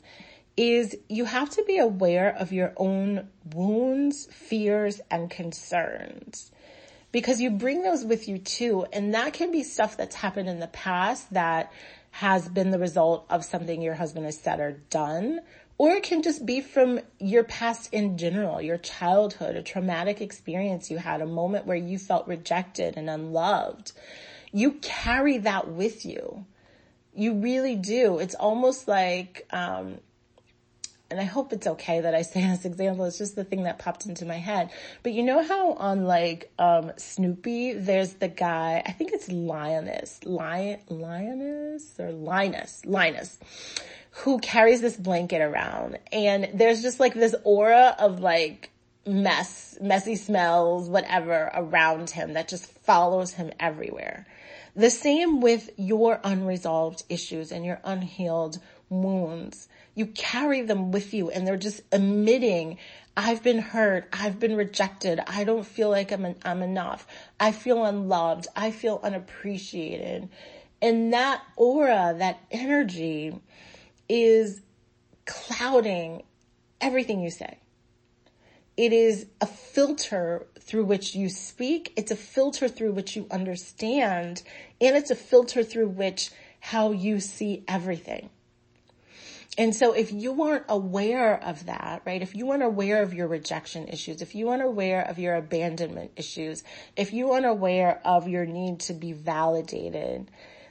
is 0.58 0.94
you 1.08 1.24
have 1.24 1.48
to 1.48 1.64
be 1.64 1.78
aware 1.78 2.36
of 2.36 2.52
your 2.52 2.74
own 2.76 3.28
wounds, 3.54 4.26
fears, 4.30 5.00
and 5.10 5.30
concerns 5.30 6.52
because 7.12 7.40
you 7.40 7.50
bring 7.50 7.82
those 7.82 8.04
with 8.04 8.28
you 8.28 8.36
too. 8.36 8.84
And 8.92 9.14
that 9.14 9.32
can 9.32 9.50
be 9.50 9.62
stuff 9.62 9.96
that's 9.96 10.16
happened 10.16 10.50
in 10.50 10.60
the 10.60 10.66
past 10.66 11.32
that 11.32 11.72
has 12.10 12.46
been 12.46 12.70
the 12.70 12.78
result 12.78 13.24
of 13.30 13.42
something 13.42 13.80
your 13.80 13.94
husband 13.94 14.26
has 14.26 14.38
said 14.38 14.60
or 14.60 14.72
done. 14.90 15.40
Or 15.78 15.92
it 15.92 16.02
can 16.02 16.22
just 16.22 16.44
be 16.44 16.60
from 16.60 17.00
your 17.18 17.44
past 17.44 17.88
in 17.90 18.18
general, 18.18 18.60
your 18.60 18.76
childhood, 18.76 19.56
a 19.56 19.62
traumatic 19.62 20.20
experience 20.20 20.90
you 20.90 20.98
had, 20.98 21.22
a 21.22 21.26
moment 21.26 21.64
where 21.64 21.76
you 21.76 21.98
felt 21.98 22.28
rejected 22.28 22.98
and 22.98 23.08
unloved. 23.08 23.92
You 24.52 24.72
carry 24.82 25.38
that 25.38 25.68
with 25.68 26.04
you. 26.04 26.44
You 27.14 27.34
really 27.34 27.76
do. 27.76 28.18
It's 28.18 28.34
almost 28.34 28.86
like, 28.86 29.46
um, 29.50 29.98
and 31.10 31.20
I 31.20 31.24
hope 31.24 31.52
it's 31.52 31.66
okay 31.66 32.00
that 32.00 32.14
I 32.14 32.22
say 32.22 32.40
this 32.46 32.64
example. 32.64 33.04
It's 33.06 33.18
just 33.18 33.36
the 33.36 33.44
thing 33.44 33.64
that 33.64 33.78
popped 33.78 34.06
into 34.06 34.24
my 34.24 34.36
head. 34.36 34.70
But 35.02 35.12
you 35.12 35.22
know 35.22 35.42
how 35.42 35.72
on 35.74 36.04
like, 36.04 36.52
um, 36.58 36.92
Snoopy, 36.96 37.74
there's 37.74 38.14
the 38.14 38.28
guy, 38.28 38.82
I 38.84 38.92
think 38.92 39.12
it's 39.12 39.30
Lioness, 39.30 40.20
Lion, 40.24 40.80
Lioness 40.88 41.98
or 41.98 42.12
Linus, 42.12 42.84
Linus, 42.84 43.38
who 44.10 44.38
carries 44.38 44.80
this 44.80 44.96
blanket 44.96 45.40
around 45.40 45.98
and 46.12 46.50
there's 46.54 46.82
just 46.82 47.00
like 47.00 47.14
this 47.14 47.34
aura 47.44 47.96
of 47.98 48.20
like, 48.20 48.70
mess, 49.06 49.76
messy 49.80 50.16
smells, 50.16 50.88
whatever 50.88 51.50
around 51.54 52.10
him 52.10 52.34
that 52.34 52.48
just 52.48 52.66
follows 52.66 53.32
him 53.32 53.50
everywhere. 53.58 54.26
The 54.74 54.90
same 54.90 55.40
with 55.40 55.70
your 55.76 56.20
unresolved 56.24 57.04
issues 57.08 57.52
and 57.52 57.64
your 57.64 57.80
unhealed 57.84 58.58
wounds 58.88 59.68
you 59.94 60.06
carry 60.06 60.62
them 60.62 60.90
with 60.90 61.12
you 61.12 61.30
and 61.30 61.46
they're 61.46 61.56
just 61.56 61.82
emitting 61.92 62.78
I've 63.14 63.42
been 63.42 63.58
hurt. 63.58 64.08
I've 64.10 64.38
been 64.38 64.56
rejected. 64.56 65.20
I 65.26 65.44
don't 65.44 65.66
feel 65.66 65.90
like 65.90 66.12
I'm, 66.12 66.34
I'm 66.44 66.62
enough. 66.62 67.06
I 67.38 67.52
feel 67.52 67.84
unloved. 67.84 68.46
I 68.56 68.70
feel 68.70 69.00
unappreciated. 69.02 70.30
And 70.80 71.12
that 71.12 71.42
aura, 71.56 72.14
that 72.16 72.40
energy 72.50 73.38
is 74.08 74.62
clouding 75.26 76.22
everything 76.80 77.20
you 77.20 77.30
say. 77.30 77.58
It 78.76 78.92
is 78.92 79.26
a 79.40 79.46
filter 79.46 80.46
through 80.58 80.84
which 80.84 81.14
you 81.14 81.28
speak. 81.28 81.92
It's 81.96 82.10
a 82.10 82.16
filter 82.16 82.68
through 82.68 82.92
which 82.92 83.16
you 83.16 83.26
understand. 83.30 84.42
And 84.80 84.96
it's 84.96 85.10
a 85.10 85.16
filter 85.16 85.62
through 85.62 85.88
which 85.88 86.30
how 86.60 86.92
you 86.92 87.20
see 87.20 87.64
everything. 87.68 88.30
And 89.58 89.74
so 89.74 89.92
if 89.92 90.12
you 90.12 90.42
aren't 90.42 90.64
aware 90.68 91.42
of 91.42 91.66
that, 91.66 92.02
right? 92.06 92.22
If 92.22 92.34
you 92.34 92.50
aren't 92.50 92.62
aware 92.62 93.02
of 93.02 93.12
your 93.12 93.28
rejection 93.28 93.88
issues, 93.88 94.22
if 94.22 94.34
you 94.34 94.48
aren't 94.48 94.62
aware 94.62 95.02
of 95.02 95.18
your 95.18 95.34
abandonment 95.34 96.12
issues, 96.16 96.64
if 96.96 97.12
you 97.12 97.32
aren't 97.32 97.44
aware 97.44 98.00
of 98.04 98.28
your 98.28 98.46
need 98.46 98.80
to 98.80 98.94
be 98.94 99.12
validated, 99.12 100.30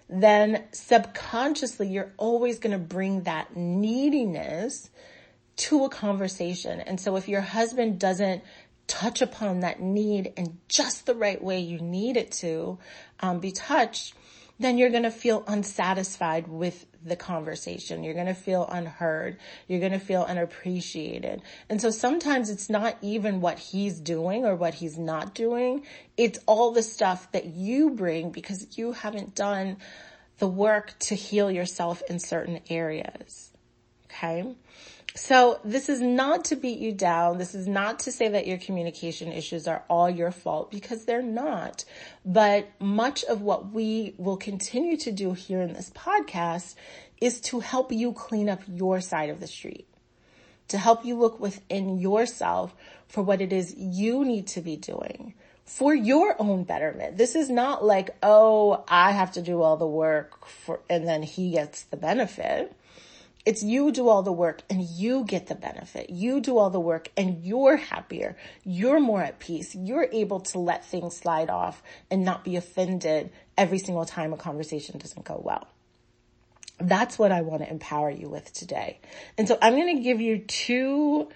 then 0.09 0.63
subconsciously 0.71 1.89
you're 1.89 2.11
always 2.17 2.57
going 2.57 2.73
to 2.73 2.79
bring 2.79 3.21
that 3.23 3.55
neediness 3.55 4.89
to 5.57 5.85
a 5.85 5.89
conversation. 5.89 6.79
And 6.79 6.99
so 6.99 7.15
if 7.15 7.27
your 7.27 7.41
husband 7.41 7.99
doesn't 7.99 8.43
touch 8.87 9.21
upon 9.21 9.61
that 9.61 9.79
need 9.79 10.33
in 10.35 10.57
just 10.67 11.05
the 11.05 11.15
right 11.15 11.41
way 11.41 11.59
you 11.59 11.79
need 11.79 12.17
it 12.17 12.31
to 12.31 12.77
um, 13.19 13.39
be 13.39 13.51
touched, 13.51 14.13
then 14.59 14.77
you're 14.77 14.89
going 14.89 15.03
to 15.03 15.11
feel 15.11 15.43
unsatisfied 15.47 16.47
with 16.47 16.85
the 17.03 17.15
conversation. 17.15 18.03
You're 18.03 18.13
going 18.13 18.27
to 18.27 18.33
feel 18.33 18.67
unheard. 18.67 19.37
You're 19.67 19.79
going 19.79 19.91
to 19.93 19.99
feel 19.99 20.21
unappreciated. 20.21 21.41
And 21.69 21.81
so 21.81 21.89
sometimes 21.89 22.49
it's 22.49 22.69
not 22.69 22.97
even 23.01 23.41
what 23.41 23.57
he's 23.57 23.99
doing 23.99 24.45
or 24.45 24.55
what 24.55 24.75
he's 24.75 24.99
not 24.99 25.33
doing. 25.33 25.83
It's 26.15 26.39
all 26.45 26.71
the 26.71 26.83
stuff 26.83 27.31
that 27.31 27.45
you 27.45 27.91
bring 27.91 28.31
because 28.31 28.77
you 28.77 28.91
haven't 28.91 29.33
done 29.33 29.77
the 30.37 30.47
work 30.47 30.93
to 30.99 31.15
heal 31.15 31.49
yourself 31.49 32.03
in 32.07 32.19
certain 32.19 32.59
areas. 32.69 33.50
Okay. 34.11 34.55
So 35.13 35.59
this 35.65 35.89
is 35.89 35.99
not 35.99 36.45
to 36.45 36.55
beat 36.55 36.79
you 36.79 36.93
down. 36.93 37.37
This 37.37 37.53
is 37.53 37.67
not 37.67 37.99
to 37.99 38.11
say 38.11 38.29
that 38.29 38.47
your 38.47 38.57
communication 38.57 39.31
issues 39.31 39.67
are 39.67 39.83
all 39.89 40.09
your 40.09 40.31
fault 40.31 40.71
because 40.71 41.03
they're 41.03 41.21
not. 41.21 41.83
But 42.25 42.69
much 42.79 43.23
of 43.25 43.41
what 43.41 43.71
we 43.71 44.13
will 44.17 44.37
continue 44.37 44.95
to 44.97 45.11
do 45.11 45.33
here 45.33 45.61
in 45.61 45.73
this 45.73 45.89
podcast 45.89 46.75
is 47.19 47.41
to 47.41 47.59
help 47.59 47.91
you 47.91 48.13
clean 48.13 48.49
up 48.49 48.61
your 48.67 49.01
side 49.01 49.29
of 49.29 49.41
the 49.41 49.47
street, 49.47 49.87
to 50.69 50.77
help 50.77 51.03
you 51.03 51.17
look 51.17 51.39
within 51.41 51.99
yourself 51.99 52.73
for 53.07 53.21
what 53.21 53.41
it 53.41 53.51
is 53.51 53.75
you 53.77 54.23
need 54.23 54.47
to 54.47 54.61
be 54.61 54.77
doing 54.77 55.33
for 55.65 55.93
your 55.93 56.35
own 56.41 56.63
betterment. 56.63 57.17
This 57.17 57.35
is 57.35 57.49
not 57.49 57.83
like, 57.83 58.15
oh, 58.23 58.83
I 58.87 59.11
have 59.11 59.33
to 59.33 59.41
do 59.41 59.61
all 59.61 59.77
the 59.77 59.85
work 59.85 60.45
for, 60.47 60.79
and 60.89 61.07
then 61.07 61.21
he 61.23 61.51
gets 61.51 61.83
the 61.83 61.97
benefit. 61.97 62.73
It's 63.45 63.63
you 63.63 63.91
do 63.91 64.07
all 64.07 64.21
the 64.21 64.31
work 64.31 64.61
and 64.69 64.83
you 64.83 65.23
get 65.25 65.47
the 65.47 65.55
benefit. 65.55 66.09
You 66.09 66.39
do 66.41 66.57
all 66.57 66.69
the 66.69 66.79
work 66.79 67.09
and 67.17 67.43
you're 67.43 67.75
happier. 67.75 68.37
You're 68.63 68.99
more 68.99 69.23
at 69.23 69.39
peace. 69.39 69.73
You're 69.73 70.07
able 70.11 70.41
to 70.41 70.59
let 70.59 70.85
things 70.85 71.17
slide 71.17 71.49
off 71.49 71.81
and 72.11 72.23
not 72.23 72.43
be 72.43 72.55
offended 72.55 73.31
every 73.57 73.79
single 73.79 74.05
time 74.05 74.33
a 74.33 74.37
conversation 74.37 74.99
doesn't 74.99 75.25
go 75.25 75.41
well. 75.43 75.67
That's 76.79 77.17
what 77.17 77.31
I 77.31 77.41
want 77.41 77.63
to 77.63 77.69
empower 77.69 78.09
you 78.09 78.29
with 78.29 78.51
today. 78.53 78.99
And 79.37 79.47
so 79.47 79.57
I'm 79.61 79.75
going 79.75 79.97
to 79.97 80.03
give 80.03 80.21
you 80.21 80.39
two 80.39 81.29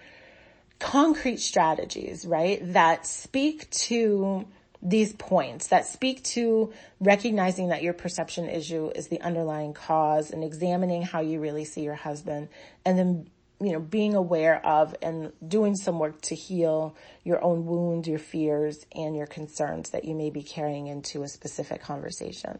concrete 0.80 1.39
strategies, 1.39 2.26
right? 2.26 2.60
That 2.74 3.06
speak 3.06 3.70
to 3.72 4.46
these 4.86 5.13
points 5.13 5.67
that 5.67 5.88
speak 5.88 6.21
to 6.21 6.71
recognizing 7.00 7.69
that 7.69 7.82
your 7.82 7.93
perception 7.93 8.48
issue 8.48 8.91
is 8.93 9.08
the 9.08 9.19
underlying 9.21 9.74
cause 9.74 10.30
and 10.30 10.43
examining 10.43 11.02
how 11.02 11.21
you 11.21 11.39
really 11.39 11.65
see 11.65 11.82
your 11.82 11.95
husband 11.95 12.48
and 12.86 12.98
then 12.98 13.28
you 13.60 13.71
know 13.71 13.80
being 13.80 14.13
aware 14.13 14.63
of 14.63 14.95
and 15.02 15.34
doing 15.45 15.76
some 15.76 15.98
work 15.98 16.21
to 16.21 16.36
heal 16.36 16.95
your 17.24 17.43
own 17.43 17.65
wounds 17.65 18.08
your 18.08 18.19
fears 18.19 18.86
and 18.93 19.15
your 19.15 19.26
concerns 19.26 19.89
that 19.89 20.06
you 20.06 20.13
may 20.13 20.30
be 20.30 20.43
carrying 20.43 20.86
into 20.86 21.24
a 21.24 21.28
specific 21.28 21.82
conversation. 21.82 22.60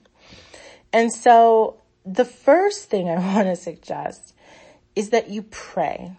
And 0.92 1.14
so 1.14 1.82
the 2.06 2.26
first 2.26 2.90
thing 2.90 3.08
i 3.08 3.16
want 3.36 3.48
to 3.48 3.56
suggest 3.56 4.34
is 4.96 5.12
that 5.12 5.30
you 5.30 5.44
pray 5.44 6.16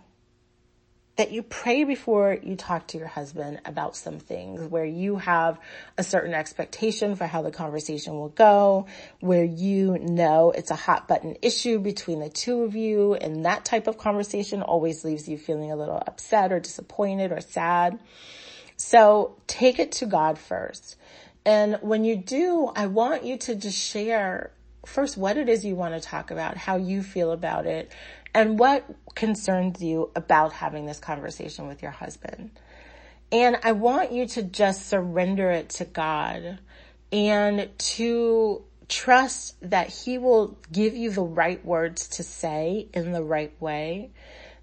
that 1.17 1.33
you 1.33 1.43
pray 1.43 1.85
before 1.85 2.39
you 2.43 2.57
talk 2.57 2.87
to 2.89 2.99
your 2.99 3.07
husband 3.07 3.61
about 3.65 3.97
some 3.97 4.19
things 4.19 4.63
where 4.63 4.85
you 4.85 5.17
have 5.17 5.59
a 5.97 6.03
certain 6.03 6.35
expectation 6.35 7.17
for 7.17 7.27
how 7.27 7.41
the 7.41 7.51
conversation 7.51 8.15
will 8.15 8.29
go, 8.29 8.87
where 9.21 9.45
you 9.45 9.99
know 9.99 10.51
it's 10.51 10.71
a 10.71 10.77
hot 10.77 11.09
button 11.09 11.37
issue 11.41 11.79
between 11.79 12.21
the 12.21 12.29
two 12.29 12.63
of 12.63 12.77
you 12.77 13.15
and 13.15 13.47
that 13.47 13.65
type 13.65 13.87
of 13.87 13.97
conversation 13.97 14.63
always 14.63 15.05
leaves 15.05 15.27
you 15.27 15.39
feeling 15.39 15.71
a 15.71 15.77
little 15.77 16.03
upset 16.07 16.53
or 16.53 16.61
disappointed 16.61 17.33
or 17.33 17.41
sad. 17.41 17.99
So 18.77 19.37
take 19.47 19.79
it 19.79 19.93
to 19.93 20.07
God 20.07 20.39
first. 20.39 20.97
And 21.47 21.79
when 21.81 22.05
you 22.05 22.17
do, 22.17 22.71
I 22.77 22.89
want 22.89 23.25
you 23.25 23.39
to 23.39 23.55
just 23.55 23.79
share 23.79 24.51
first 24.85 25.17
what 25.17 25.37
it 25.37 25.49
is 25.49 25.65
you 25.65 25.75
want 25.75 25.95
to 25.95 26.01
talk 26.01 26.31
about, 26.31 26.57
how 26.57 26.77
you 26.77 27.03
feel 27.03 27.33
about 27.33 27.67
it, 27.67 27.91
and 28.37 28.59
what 28.59 28.85
concerns 29.15 29.83
you 29.83 30.11
about 30.15 30.53
having 30.53 30.85
this 30.85 30.99
conversation 30.99 31.67
with 31.69 31.81
your 31.81 31.91
husband. 31.91 32.51
And 33.33 33.59
I 33.63 33.73
want 33.73 34.13
you 34.13 34.27
to 34.29 34.43
just 34.43 34.87
surrender 34.87 35.51
it 35.51 35.71
to 35.71 35.87
God 35.87 36.59
and 37.11 37.71
to 37.79 38.63
trust 38.89 39.57
that 39.63 39.89
he 39.89 40.19
will 40.19 40.59
give 40.71 40.95
you 40.95 41.11
the 41.11 41.23
right 41.23 41.65
words 41.65 42.09
to 42.09 42.23
say 42.23 42.89
in 42.93 43.13
the 43.13 43.23
right 43.23 43.55
way, 43.59 44.11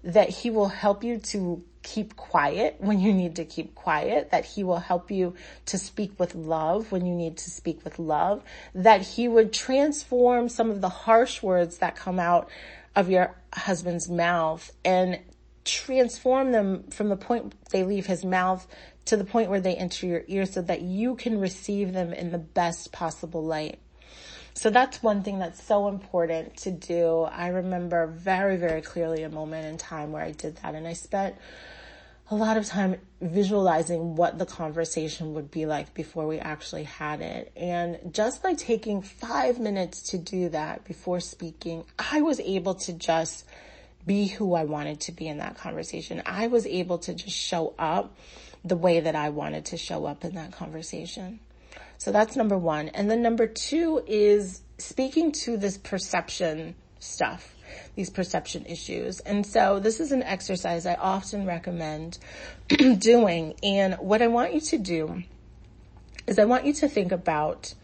that 0.04 0.28
he 0.28 0.50
will 0.50 0.68
help 0.68 1.02
you 1.02 1.18
to 1.18 1.64
keep 1.82 2.14
quiet 2.14 2.76
when 2.78 3.00
you 3.00 3.12
need 3.12 3.34
to 3.36 3.44
keep 3.44 3.74
quiet, 3.74 4.30
that 4.30 4.44
he 4.44 4.62
will 4.62 4.78
help 4.78 5.10
you 5.10 5.34
to 5.66 5.78
speak 5.78 6.12
with 6.20 6.36
love 6.36 6.92
when 6.92 7.04
you 7.04 7.14
need 7.14 7.36
to 7.38 7.50
speak 7.50 7.84
with 7.84 7.98
love, 7.98 8.44
that 8.72 9.02
he 9.02 9.26
would 9.26 9.52
transform 9.52 10.48
some 10.48 10.70
of 10.70 10.80
the 10.80 10.88
harsh 10.88 11.42
words 11.42 11.78
that 11.78 11.96
come 11.96 12.20
out 12.20 12.48
of 12.96 13.10
your 13.10 13.34
husband's 13.52 14.08
mouth 14.08 14.70
and 14.84 15.18
transform 15.64 16.52
them 16.52 16.84
from 16.90 17.08
the 17.08 17.16
point 17.16 17.54
they 17.70 17.84
leave 17.84 18.06
his 18.06 18.24
mouth 18.24 18.66
to 19.06 19.16
the 19.16 19.24
point 19.24 19.50
where 19.50 19.60
they 19.60 19.74
enter 19.74 20.06
your 20.06 20.22
ear 20.28 20.46
so 20.46 20.62
that 20.62 20.82
you 20.82 21.14
can 21.16 21.38
receive 21.38 21.92
them 21.92 22.12
in 22.12 22.30
the 22.30 22.38
best 22.38 22.92
possible 22.92 23.44
light. 23.44 23.78
So 24.54 24.70
that's 24.70 25.02
one 25.02 25.22
thing 25.22 25.40
that's 25.40 25.62
so 25.62 25.88
important 25.88 26.56
to 26.58 26.70
do. 26.70 27.22
I 27.22 27.48
remember 27.48 28.06
very, 28.06 28.56
very 28.56 28.82
clearly 28.82 29.24
a 29.24 29.28
moment 29.28 29.66
in 29.66 29.76
time 29.78 30.12
where 30.12 30.22
I 30.22 30.30
did 30.30 30.56
that 30.56 30.74
and 30.74 30.86
I 30.86 30.92
spent 30.92 31.34
a 32.34 32.36
lot 32.36 32.56
of 32.56 32.66
time 32.66 32.96
visualizing 33.20 34.16
what 34.16 34.38
the 34.38 34.44
conversation 34.44 35.34
would 35.34 35.52
be 35.52 35.66
like 35.66 35.94
before 35.94 36.26
we 36.26 36.40
actually 36.40 36.82
had 36.82 37.20
it. 37.20 37.52
And 37.54 38.12
just 38.12 38.42
by 38.42 38.54
taking 38.54 39.02
five 39.02 39.60
minutes 39.60 40.10
to 40.10 40.18
do 40.18 40.48
that 40.48 40.84
before 40.84 41.20
speaking, 41.20 41.84
I 41.96 42.22
was 42.22 42.40
able 42.40 42.74
to 42.74 42.92
just 42.92 43.46
be 44.04 44.26
who 44.26 44.54
I 44.54 44.64
wanted 44.64 44.98
to 45.02 45.12
be 45.12 45.28
in 45.28 45.38
that 45.38 45.56
conversation. 45.56 46.24
I 46.26 46.48
was 46.48 46.66
able 46.66 46.98
to 46.98 47.14
just 47.14 47.36
show 47.36 47.72
up 47.78 48.16
the 48.64 48.76
way 48.76 48.98
that 48.98 49.14
I 49.14 49.28
wanted 49.28 49.66
to 49.66 49.76
show 49.76 50.04
up 50.04 50.24
in 50.24 50.34
that 50.34 50.50
conversation. 50.50 51.38
So 51.98 52.10
that's 52.10 52.34
number 52.34 52.58
one. 52.58 52.88
And 52.88 53.08
then 53.08 53.22
number 53.22 53.46
two 53.46 54.02
is 54.08 54.60
speaking 54.78 55.30
to 55.44 55.56
this 55.56 55.78
perception 55.78 56.74
stuff, 57.04 57.54
these 57.94 58.10
perception 58.10 58.66
issues. 58.66 59.20
And 59.20 59.46
so 59.46 59.78
this 59.78 60.00
is 60.00 60.12
an 60.12 60.22
exercise 60.22 60.86
I 60.86 60.94
often 60.94 61.46
recommend 61.46 62.18
doing. 62.98 63.54
And 63.62 63.94
what 63.94 64.22
I 64.22 64.26
want 64.28 64.54
you 64.54 64.60
to 64.60 64.78
do 64.78 65.22
is 66.26 66.38
I 66.38 66.44
want 66.44 66.64
you 66.64 66.72
to 66.74 66.88
think 66.88 67.12
about 67.12 67.74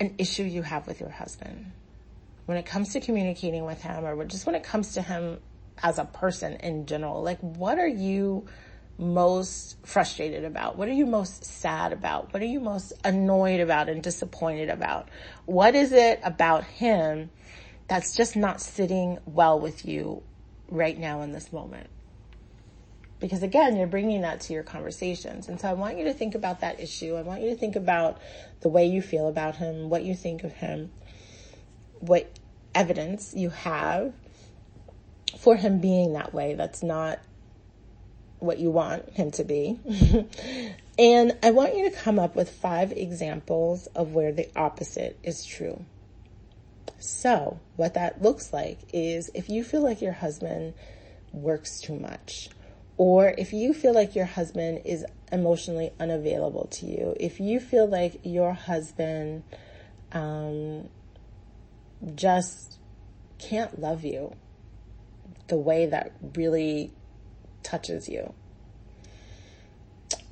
an 0.00 0.14
issue 0.18 0.42
you 0.42 0.62
have 0.62 0.86
with 0.86 1.00
your 1.00 1.10
husband 1.10 1.72
when 2.46 2.56
it 2.58 2.66
comes 2.66 2.92
to 2.94 3.00
communicating 3.00 3.64
with 3.64 3.82
him 3.82 4.04
or 4.04 4.24
just 4.24 4.46
when 4.46 4.54
it 4.54 4.64
comes 4.64 4.94
to 4.94 5.02
him 5.02 5.38
as 5.82 5.98
a 5.98 6.04
person 6.04 6.54
in 6.54 6.86
general. 6.86 7.22
Like, 7.22 7.38
what 7.40 7.78
are 7.78 7.88
you 7.88 8.46
most 8.98 9.76
frustrated 9.84 10.44
about? 10.44 10.76
What 10.76 10.88
are 10.88 10.92
you 10.92 11.06
most 11.06 11.44
sad 11.44 11.92
about? 11.92 12.32
What 12.32 12.42
are 12.42 12.46
you 12.46 12.60
most 12.60 12.92
annoyed 13.04 13.60
about 13.60 13.88
and 13.88 14.02
disappointed 14.02 14.68
about? 14.68 15.08
What 15.46 15.74
is 15.74 15.92
it 15.92 16.20
about 16.22 16.64
him 16.64 17.30
that's 17.90 18.14
just 18.14 18.36
not 18.36 18.60
sitting 18.60 19.18
well 19.26 19.58
with 19.58 19.84
you 19.84 20.22
right 20.68 20.96
now 20.96 21.22
in 21.22 21.32
this 21.32 21.52
moment? 21.52 21.90
Because 23.18 23.42
again, 23.42 23.76
you're 23.76 23.88
bringing 23.88 24.20
that 24.20 24.42
to 24.42 24.52
your 24.52 24.62
conversations. 24.62 25.48
And 25.48 25.60
so 25.60 25.68
I 25.68 25.72
want 25.72 25.98
you 25.98 26.04
to 26.04 26.12
think 26.12 26.36
about 26.36 26.60
that 26.60 26.78
issue. 26.78 27.16
I 27.16 27.22
want 27.22 27.42
you 27.42 27.50
to 27.50 27.56
think 27.56 27.74
about 27.74 28.18
the 28.60 28.68
way 28.68 28.86
you 28.86 29.02
feel 29.02 29.26
about 29.26 29.56
him, 29.56 29.90
what 29.90 30.04
you 30.04 30.14
think 30.14 30.44
of 30.44 30.52
him, 30.52 30.92
what 31.98 32.38
evidence 32.76 33.34
you 33.36 33.50
have 33.50 34.14
for 35.36 35.56
him 35.56 35.80
being 35.80 36.12
that 36.12 36.32
way. 36.32 36.54
That's 36.54 36.84
not 36.84 37.18
what 38.38 38.60
you 38.60 38.70
want 38.70 39.10
him 39.10 39.32
to 39.32 39.42
be. 39.42 39.80
and 40.98 41.36
I 41.42 41.50
want 41.50 41.76
you 41.76 41.90
to 41.90 41.96
come 41.96 42.20
up 42.20 42.36
with 42.36 42.50
five 42.50 42.92
examples 42.92 43.88
of 43.88 44.14
where 44.14 44.30
the 44.30 44.48
opposite 44.54 45.18
is 45.24 45.44
true. 45.44 45.84
So, 47.00 47.60
what 47.76 47.94
that 47.94 48.20
looks 48.20 48.52
like 48.52 48.80
is 48.92 49.30
if 49.34 49.48
you 49.48 49.64
feel 49.64 49.80
like 49.82 50.02
your 50.02 50.12
husband 50.12 50.74
works 51.32 51.80
too 51.80 51.98
much, 51.98 52.50
or 52.98 53.34
if 53.38 53.54
you 53.54 53.72
feel 53.72 53.94
like 53.94 54.14
your 54.14 54.26
husband 54.26 54.82
is 54.84 55.06
emotionally 55.32 55.92
unavailable 55.98 56.66
to 56.72 56.84
you, 56.84 57.16
if 57.18 57.40
you 57.40 57.58
feel 57.58 57.88
like 57.88 58.20
your 58.22 58.52
husband 58.52 59.44
um, 60.12 60.90
just 62.14 62.78
can't 63.38 63.80
love 63.80 64.04
you 64.04 64.36
the 65.48 65.56
way 65.56 65.86
that 65.86 66.12
really 66.36 66.92
touches 67.62 68.10
you, 68.10 68.34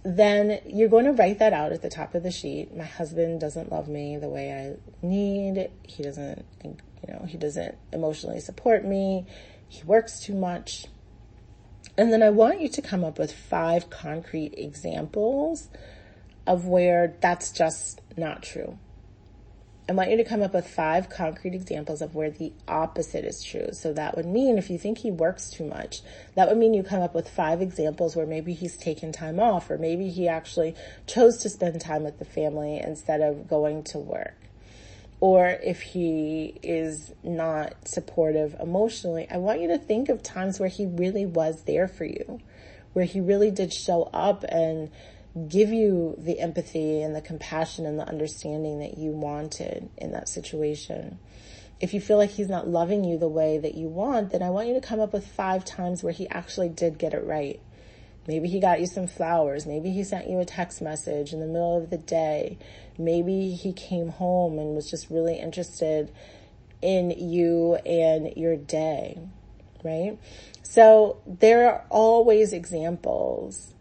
then 0.04 0.60
you're 0.66 0.88
going 0.88 1.04
to 1.04 1.12
write 1.12 1.38
that 1.40 1.52
out 1.52 1.72
at 1.72 1.82
the 1.82 1.90
top 1.90 2.14
of 2.14 2.22
the 2.22 2.30
sheet. 2.30 2.76
My 2.76 2.84
husband 2.84 3.40
doesn't 3.40 3.70
love 3.70 3.88
me 3.88 4.16
the 4.16 4.28
way 4.28 4.52
I 4.52 5.06
need. 5.06 5.70
He 5.82 6.02
doesn't, 6.02 6.44
you 6.64 6.76
know, 7.08 7.24
he 7.26 7.36
doesn't 7.36 7.76
emotionally 7.92 8.40
support 8.40 8.84
me. 8.84 9.26
He 9.68 9.82
works 9.82 10.20
too 10.20 10.34
much. 10.34 10.86
And 11.96 12.12
then 12.12 12.22
I 12.22 12.30
want 12.30 12.60
you 12.60 12.68
to 12.68 12.82
come 12.82 13.04
up 13.04 13.18
with 13.18 13.32
five 13.32 13.90
concrete 13.90 14.54
examples 14.56 15.68
of 16.46 16.66
where 16.66 17.14
that's 17.20 17.50
just 17.50 18.00
not 18.16 18.42
true. 18.42 18.78
I 19.88 19.94
want 19.94 20.10
you 20.10 20.18
to 20.18 20.24
come 20.24 20.42
up 20.42 20.52
with 20.52 20.68
five 20.68 21.08
concrete 21.08 21.54
examples 21.54 22.02
of 22.02 22.14
where 22.14 22.30
the 22.30 22.52
opposite 22.68 23.24
is 23.24 23.42
true. 23.42 23.68
So 23.72 23.94
that 23.94 24.16
would 24.16 24.26
mean 24.26 24.58
if 24.58 24.68
you 24.68 24.76
think 24.76 24.98
he 24.98 25.10
works 25.10 25.48
too 25.48 25.64
much, 25.64 26.02
that 26.34 26.46
would 26.46 26.58
mean 26.58 26.74
you 26.74 26.82
come 26.82 27.00
up 27.00 27.14
with 27.14 27.26
five 27.26 27.62
examples 27.62 28.14
where 28.14 28.26
maybe 28.26 28.52
he's 28.52 28.76
taken 28.76 29.12
time 29.12 29.40
off 29.40 29.70
or 29.70 29.78
maybe 29.78 30.10
he 30.10 30.28
actually 30.28 30.74
chose 31.06 31.38
to 31.38 31.48
spend 31.48 31.80
time 31.80 32.04
with 32.04 32.18
the 32.18 32.26
family 32.26 32.76
instead 32.76 33.22
of 33.22 33.48
going 33.48 33.82
to 33.84 33.98
work. 33.98 34.36
Or 35.20 35.46
if 35.46 35.80
he 35.80 36.58
is 36.62 37.14
not 37.22 37.88
supportive 37.88 38.56
emotionally, 38.60 39.26
I 39.30 39.38
want 39.38 39.62
you 39.62 39.68
to 39.68 39.78
think 39.78 40.10
of 40.10 40.22
times 40.22 40.60
where 40.60 40.68
he 40.68 40.84
really 40.84 41.24
was 41.24 41.62
there 41.62 41.88
for 41.88 42.04
you, 42.04 42.40
where 42.92 43.06
he 43.06 43.20
really 43.20 43.50
did 43.50 43.72
show 43.72 44.10
up 44.12 44.44
and 44.44 44.90
give 45.46 45.70
you 45.70 46.14
the 46.18 46.40
empathy 46.40 47.02
and 47.02 47.14
the 47.14 47.20
compassion 47.20 47.86
and 47.86 47.98
the 47.98 48.08
understanding 48.08 48.80
that 48.80 48.98
you 48.98 49.10
wanted 49.10 49.88
in 49.96 50.12
that 50.12 50.28
situation. 50.28 51.18
If 51.80 51.94
you 51.94 52.00
feel 52.00 52.16
like 52.16 52.30
he's 52.30 52.48
not 52.48 52.66
loving 52.66 53.04
you 53.04 53.18
the 53.18 53.28
way 53.28 53.58
that 53.58 53.74
you 53.74 53.88
want, 53.88 54.32
then 54.32 54.42
I 54.42 54.50
want 54.50 54.68
you 54.68 54.74
to 54.74 54.80
come 54.80 55.00
up 55.00 55.12
with 55.12 55.26
five 55.26 55.64
times 55.64 56.02
where 56.02 56.12
he 56.12 56.28
actually 56.28 56.68
did 56.68 56.98
get 56.98 57.14
it 57.14 57.24
right. 57.24 57.60
Maybe 58.26 58.48
he 58.48 58.60
got 58.60 58.80
you 58.80 58.86
some 58.86 59.06
flowers. 59.06 59.64
Maybe 59.64 59.90
he 59.90 60.04
sent 60.04 60.28
you 60.28 60.40
a 60.40 60.44
text 60.44 60.82
message 60.82 61.32
in 61.32 61.40
the 61.40 61.46
middle 61.46 61.78
of 61.78 61.88
the 61.88 61.96
day. 61.96 62.58
Maybe 62.98 63.54
he 63.54 63.72
came 63.72 64.08
home 64.08 64.58
and 64.58 64.74
was 64.74 64.90
just 64.90 65.08
really 65.08 65.38
interested 65.38 66.12
in 66.82 67.10
you 67.10 67.76
and 67.86 68.36
your 68.36 68.56
day, 68.56 69.18
right? 69.82 70.18
So 70.62 71.18
there 71.26 71.70
are 71.70 71.84
always 71.88 72.52
examples 72.52 73.72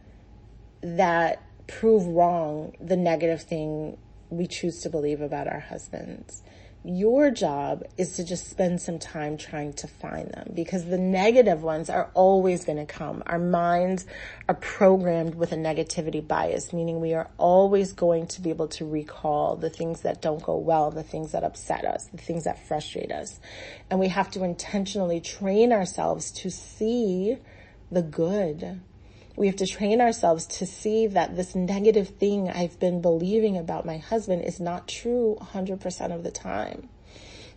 that 0.82 1.41
prove 1.68 2.06
wrong 2.08 2.74
the 2.80 2.98
negative 2.98 3.42
thing 3.42 3.98
we 4.30 4.48
choose 4.48 4.82
to 4.82 4.90
believe 4.90 5.22
about 5.22 5.48
our 5.48 5.60
husbands. 5.60 6.42
Your 6.84 7.32
job 7.32 7.84
is 7.98 8.14
to 8.14 8.24
just 8.24 8.50
spend 8.50 8.80
some 8.82 8.98
time 8.98 9.38
trying 9.38 9.74
to 9.74 9.88
find 9.88 10.30
them 10.30 10.52
because 10.54 10.86
the 10.86 10.98
negative 10.98 11.62
ones 11.62 11.90
are 11.90 12.10
always 12.14 12.64
going 12.64 12.78
to 12.78 12.86
come. 12.86 13.24
Our 13.26 13.40
minds 13.40 14.06
are 14.48 14.56
programmed 14.56 15.36
with 15.36 15.52
a 15.52 15.58
negativity 15.58 16.26
bias, 16.26 16.72
meaning 16.72 17.02
we 17.02 17.14
are 17.14 17.30
always 17.38 17.92
going 17.92 18.28
to 18.28 18.42
be 18.42 18.52
able 18.52 18.70
to 18.70 18.86
recall 18.86 19.58
the 19.58 19.70
things 19.70 20.02
that 20.02 20.22
don't 20.22 20.42
go 20.42 20.56
well, 20.56 20.92
the 20.92 21.04
things 21.04 21.34
that 21.34 21.44
upset 21.44 21.84
us, 21.84 22.06
the 22.06 22.22
things 22.22 22.46
that 22.46 22.66
frustrate 22.68 23.12
us. 23.12 23.40
And 23.90 24.00
we 24.00 24.08
have 24.08 24.32
to 24.32 24.44
intentionally 24.46 25.20
train 25.20 25.74
ourselves 25.74 26.32
to 26.34 26.50
see 26.50 27.38
the 27.92 28.02
good 28.02 28.80
we 29.38 29.45
have 29.45 29.56
to 29.56 29.67
train 29.67 30.02
ourselves 30.02 30.47
to 30.47 30.65
see 30.65 31.06
that 31.06 31.36
this 31.36 31.54
negative 31.54 32.10
thing 32.10 32.50
I've 32.50 32.80
been 32.80 33.02
believing 33.02 33.56
about 33.56 33.86
my 33.86 33.97
husband 33.97 34.41
is 34.41 34.60
not 34.60 34.88
true 34.88 35.38
100% 35.39 36.13
of 36.13 36.23
the 36.23 36.32
time. 36.32 36.89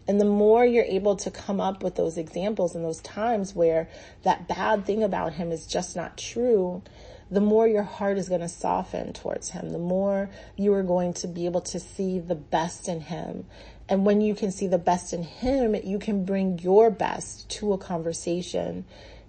And 0.07 0.21
the 0.21 0.27
more 0.27 0.65
you're 0.65 0.85
able 0.85 1.17
to 1.17 1.31
come 1.31 1.59
up 1.59 1.83
with 1.83 1.95
those 1.95 2.19
examples 2.19 2.75
and 2.75 2.85
those 2.85 3.01
times 3.01 3.55
where 3.55 3.89
that 4.25 4.47
bad 4.47 4.85
thing 4.85 5.03
about 5.03 5.33
him 5.33 5.51
is 5.51 5.67
just 5.67 5.97
not 5.97 6.19
true, 6.19 6.83
the 7.31 7.41
more 7.41 7.67
your 7.67 7.85
heart 7.85 8.19
is 8.19 8.29
going 8.29 8.41
to 8.43 8.49
soften 8.49 9.15
towards 9.15 9.51
him, 9.51 9.71
the 9.71 9.79
more 9.79 10.29
you 10.57 10.75
are 10.75 10.83
going 10.83 11.15
to 11.15 11.29
be 11.29 11.47
able 11.47 11.61
to 11.63 11.81
see 11.81 12.19
the 12.19 12.35
best 12.35 12.89
in 12.89 13.01
him. 13.01 13.47
And 13.89 14.05
when 14.05 14.21
you 14.21 14.35
can 14.35 14.51
see 14.51 14.67
the 14.67 14.79
best 14.79 15.15
in 15.15 15.23
him, 15.23 15.75
you 15.75 15.99
can 15.99 16.27
bring 16.27 16.59
your 16.59 16.91
best 16.91 17.49
to 17.51 17.73
a 17.73 17.79
conversation 17.79 18.85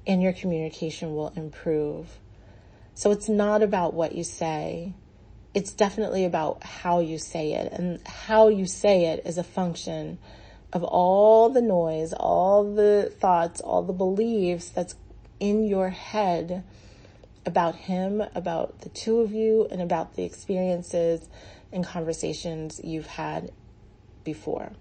and 0.06 0.22
your 0.22 0.34
communication 0.34 1.16
will 1.16 1.32
improve. 1.36 2.20
So 2.94 3.12
it's 3.12 3.30
not 3.30 3.64
about 3.64 3.94
what 3.94 4.14
you 4.14 4.24
say. 4.24 4.94
It's 5.54 5.74
definitely 5.74 6.26
about 6.26 6.64
how 6.64 7.00
you 7.00 7.18
say 7.18 7.54
it 7.54 7.72
and 7.74 8.00
how 8.08 8.48
you 8.48 8.66
say 8.66 9.06
it 9.06 9.26
is 9.26 9.38
a 9.38 9.44
function 9.44 10.18
of 10.74 10.84
all 10.84 11.50
the 11.50 11.62
noise, 11.62 12.14
all 12.14 12.76
the 12.76 13.12
thoughts, 13.20 13.60
all 13.60 13.84
the 13.84 13.94
beliefs 13.94 14.70
that's 14.70 14.96
in 15.40 15.66
your 15.66 15.90
head 15.90 16.64
about 17.46 17.76
him, 17.76 18.24
about 18.36 18.82
the 18.82 18.90
two 18.90 19.20
of 19.20 19.34
you, 19.34 19.68
and 19.72 19.82
about 19.82 20.16
the 20.16 20.24
experiences 20.24 21.28
and 21.72 21.86
conversations 21.86 22.80
you've 22.84 23.08
had 23.08 23.52
before. 24.24 24.72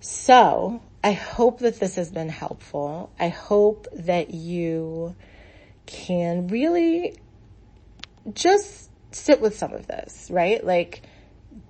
So 0.00 0.82
I 1.02 1.12
hope 1.12 1.60
that 1.60 1.80
this 1.80 1.94
has 1.94 2.10
been 2.10 2.28
helpful. 2.28 3.10
I 3.18 3.28
hope 3.28 3.86
that 3.92 4.34
you 4.34 5.14
can 5.86 6.48
really 6.48 7.16
just 8.32 8.90
sit 9.12 9.40
with 9.40 9.56
some 9.56 9.72
of 9.72 9.86
this, 9.86 10.28
right? 10.30 10.64
Like, 10.64 11.02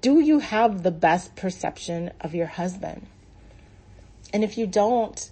do 0.00 0.20
you 0.20 0.38
have 0.38 0.82
the 0.82 0.90
best 0.90 1.36
perception 1.36 2.12
of 2.20 2.34
your 2.34 2.46
husband? 2.46 3.06
And 4.32 4.42
if 4.42 4.56
you 4.56 4.66
don't, 4.66 5.30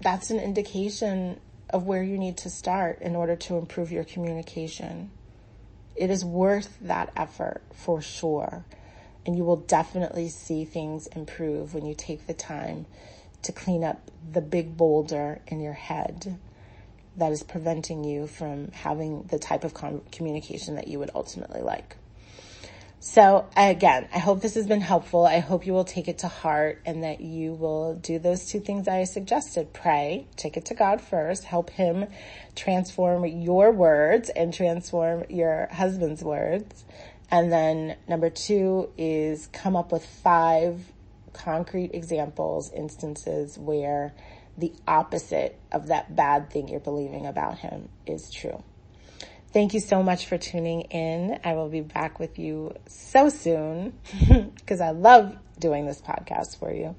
that's 0.00 0.30
an 0.30 0.38
indication 0.38 1.40
of 1.68 1.86
where 1.86 2.02
you 2.02 2.18
need 2.18 2.36
to 2.38 2.50
start 2.50 3.00
in 3.00 3.14
order 3.14 3.36
to 3.36 3.56
improve 3.56 3.92
your 3.92 4.04
communication. 4.04 5.10
It 5.94 6.10
is 6.10 6.24
worth 6.24 6.78
that 6.80 7.12
effort 7.16 7.62
for 7.74 8.00
sure. 8.00 8.64
And 9.24 9.36
you 9.36 9.44
will 9.44 9.56
definitely 9.56 10.28
see 10.28 10.64
things 10.64 11.06
improve 11.08 11.74
when 11.74 11.86
you 11.86 11.94
take 11.94 12.26
the 12.26 12.34
time 12.34 12.86
to 13.42 13.52
clean 13.52 13.84
up 13.84 14.10
the 14.32 14.40
big 14.40 14.76
boulder 14.76 15.40
in 15.46 15.60
your 15.60 15.74
head 15.74 16.38
that 17.20 17.32
is 17.32 17.42
preventing 17.42 18.02
you 18.04 18.26
from 18.26 18.72
having 18.72 19.22
the 19.24 19.38
type 19.38 19.64
of 19.64 19.72
com- 19.72 20.02
communication 20.10 20.74
that 20.74 20.88
you 20.88 20.98
would 20.98 21.10
ultimately 21.14 21.60
like. 21.60 21.96
So 23.02 23.46
again, 23.56 24.08
I 24.14 24.18
hope 24.18 24.42
this 24.42 24.56
has 24.56 24.66
been 24.66 24.82
helpful. 24.82 25.24
I 25.24 25.38
hope 25.38 25.64
you 25.64 25.72
will 25.72 25.86
take 25.86 26.06
it 26.06 26.18
to 26.18 26.28
heart 26.28 26.82
and 26.84 27.02
that 27.02 27.22
you 27.22 27.54
will 27.54 27.94
do 27.94 28.18
those 28.18 28.44
two 28.46 28.60
things 28.60 28.88
I 28.88 29.04
suggested. 29.04 29.72
Pray, 29.72 30.26
take 30.36 30.58
it 30.58 30.66
to 30.66 30.74
God 30.74 31.00
first, 31.00 31.44
help 31.44 31.70
him 31.70 32.08
transform 32.54 33.24
your 33.24 33.72
words 33.72 34.28
and 34.28 34.52
transform 34.52 35.24
your 35.30 35.68
husband's 35.72 36.22
words. 36.22 36.84
And 37.30 37.50
then 37.50 37.96
number 38.06 38.28
two 38.28 38.90
is 38.98 39.46
come 39.46 39.76
up 39.76 39.92
with 39.92 40.04
five 40.04 40.92
concrete 41.32 41.92
examples, 41.94 42.70
instances 42.72 43.56
where 43.56 44.12
the 44.58 44.72
opposite 44.86 45.58
of 45.72 45.88
that 45.88 46.14
bad 46.14 46.50
thing 46.50 46.68
you're 46.68 46.80
believing 46.80 47.26
about 47.26 47.58
him 47.58 47.88
is 48.06 48.30
true. 48.30 48.62
Thank 49.52 49.74
you 49.74 49.80
so 49.80 50.02
much 50.02 50.26
for 50.26 50.38
tuning 50.38 50.82
in. 50.82 51.40
I 51.42 51.54
will 51.54 51.68
be 51.68 51.80
back 51.80 52.20
with 52.20 52.38
you 52.38 52.74
so 52.86 53.28
soon 53.28 53.94
because 54.54 54.80
I 54.80 54.90
love 54.90 55.36
doing 55.58 55.86
this 55.86 56.00
podcast 56.00 56.58
for 56.58 56.72
you. 56.72 56.94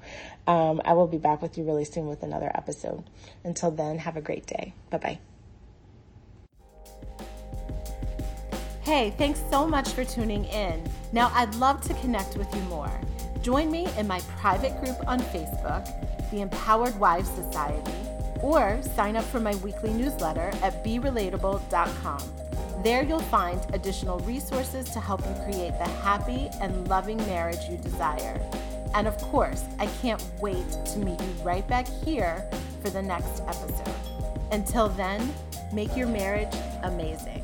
Um, 0.46 0.82
I 0.84 0.92
will 0.92 1.06
be 1.06 1.18
back 1.18 1.40
with 1.40 1.56
you 1.56 1.64
really 1.64 1.84
soon 1.84 2.08
with 2.08 2.22
another 2.22 2.50
episode. 2.54 3.04
Until 3.42 3.70
then, 3.70 3.98
have 3.98 4.16
a 4.16 4.20
great 4.20 4.46
day. 4.46 4.74
Bye 4.90 4.98
bye. 4.98 5.18
Hey, 8.82 9.14
thanks 9.16 9.40
so 9.50 9.66
much 9.66 9.90
for 9.90 10.04
tuning 10.04 10.44
in. 10.46 10.82
Now, 11.12 11.30
I'd 11.34 11.54
love 11.54 11.80
to 11.82 11.94
connect 11.94 12.36
with 12.36 12.52
you 12.54 12.60
more. 12.62 13.00
Join 13.42 13.72
me 13.72 13.88
in 13.98 14.06
my 14.06 14.20
private 14.38 14.78
group 14.80 14.96
on 15.08 15.18
Facebook, 15.18 15.84
the 16.30 16.42
Empowered 16.42 16.98
Wives 17.00 17.28
Society, 17.28 17.92
or 18.40 18.80
sign 18.94 19.16
up 19.16 19.24
for 19.24 19.40
my 19.40 19.54
weekly 19.56 19.92
newsletter 19.92 20.52
at 20.62 20.84
berelatable.com. 20.84 22.22
There 22.84 23.02
you'll 23.02 23.20
find 23.20 23.60
additional 23.74 24.20
resources 24.20 24.90
to 24.90 25.00
help 25.00 25.20
you 25.26 25.34
create 25.44 25.76
the 25.78 25.88
happy 26.02 26.50
and 26.60 26.88
loving 26.88 27.16
marriage 27.18 27.68
you 27.68 27.76
desire. 27.76 28.40
And 28.94 29.08
of 29.08 29.16
course, 29.18 29.64
I 29.78 29.86
can't 30.00 30.24
wait 30.40 30.70
to 30.86 30.98
meet 30.98 31.20
you 31.20 31.32
right 31.42 31.66
back 31.66 31.88
here 32.04 32.48
for 32.80 32.90
the 32.90 33.02
next 33.02 33.42
episode. 33.42 33.94
Until 34.52 34.88
then, 34.88 35.32
make 35.72 35.96
your 35.96 36.08
marriage 36.08 36.54
amazing. 36.82 37.41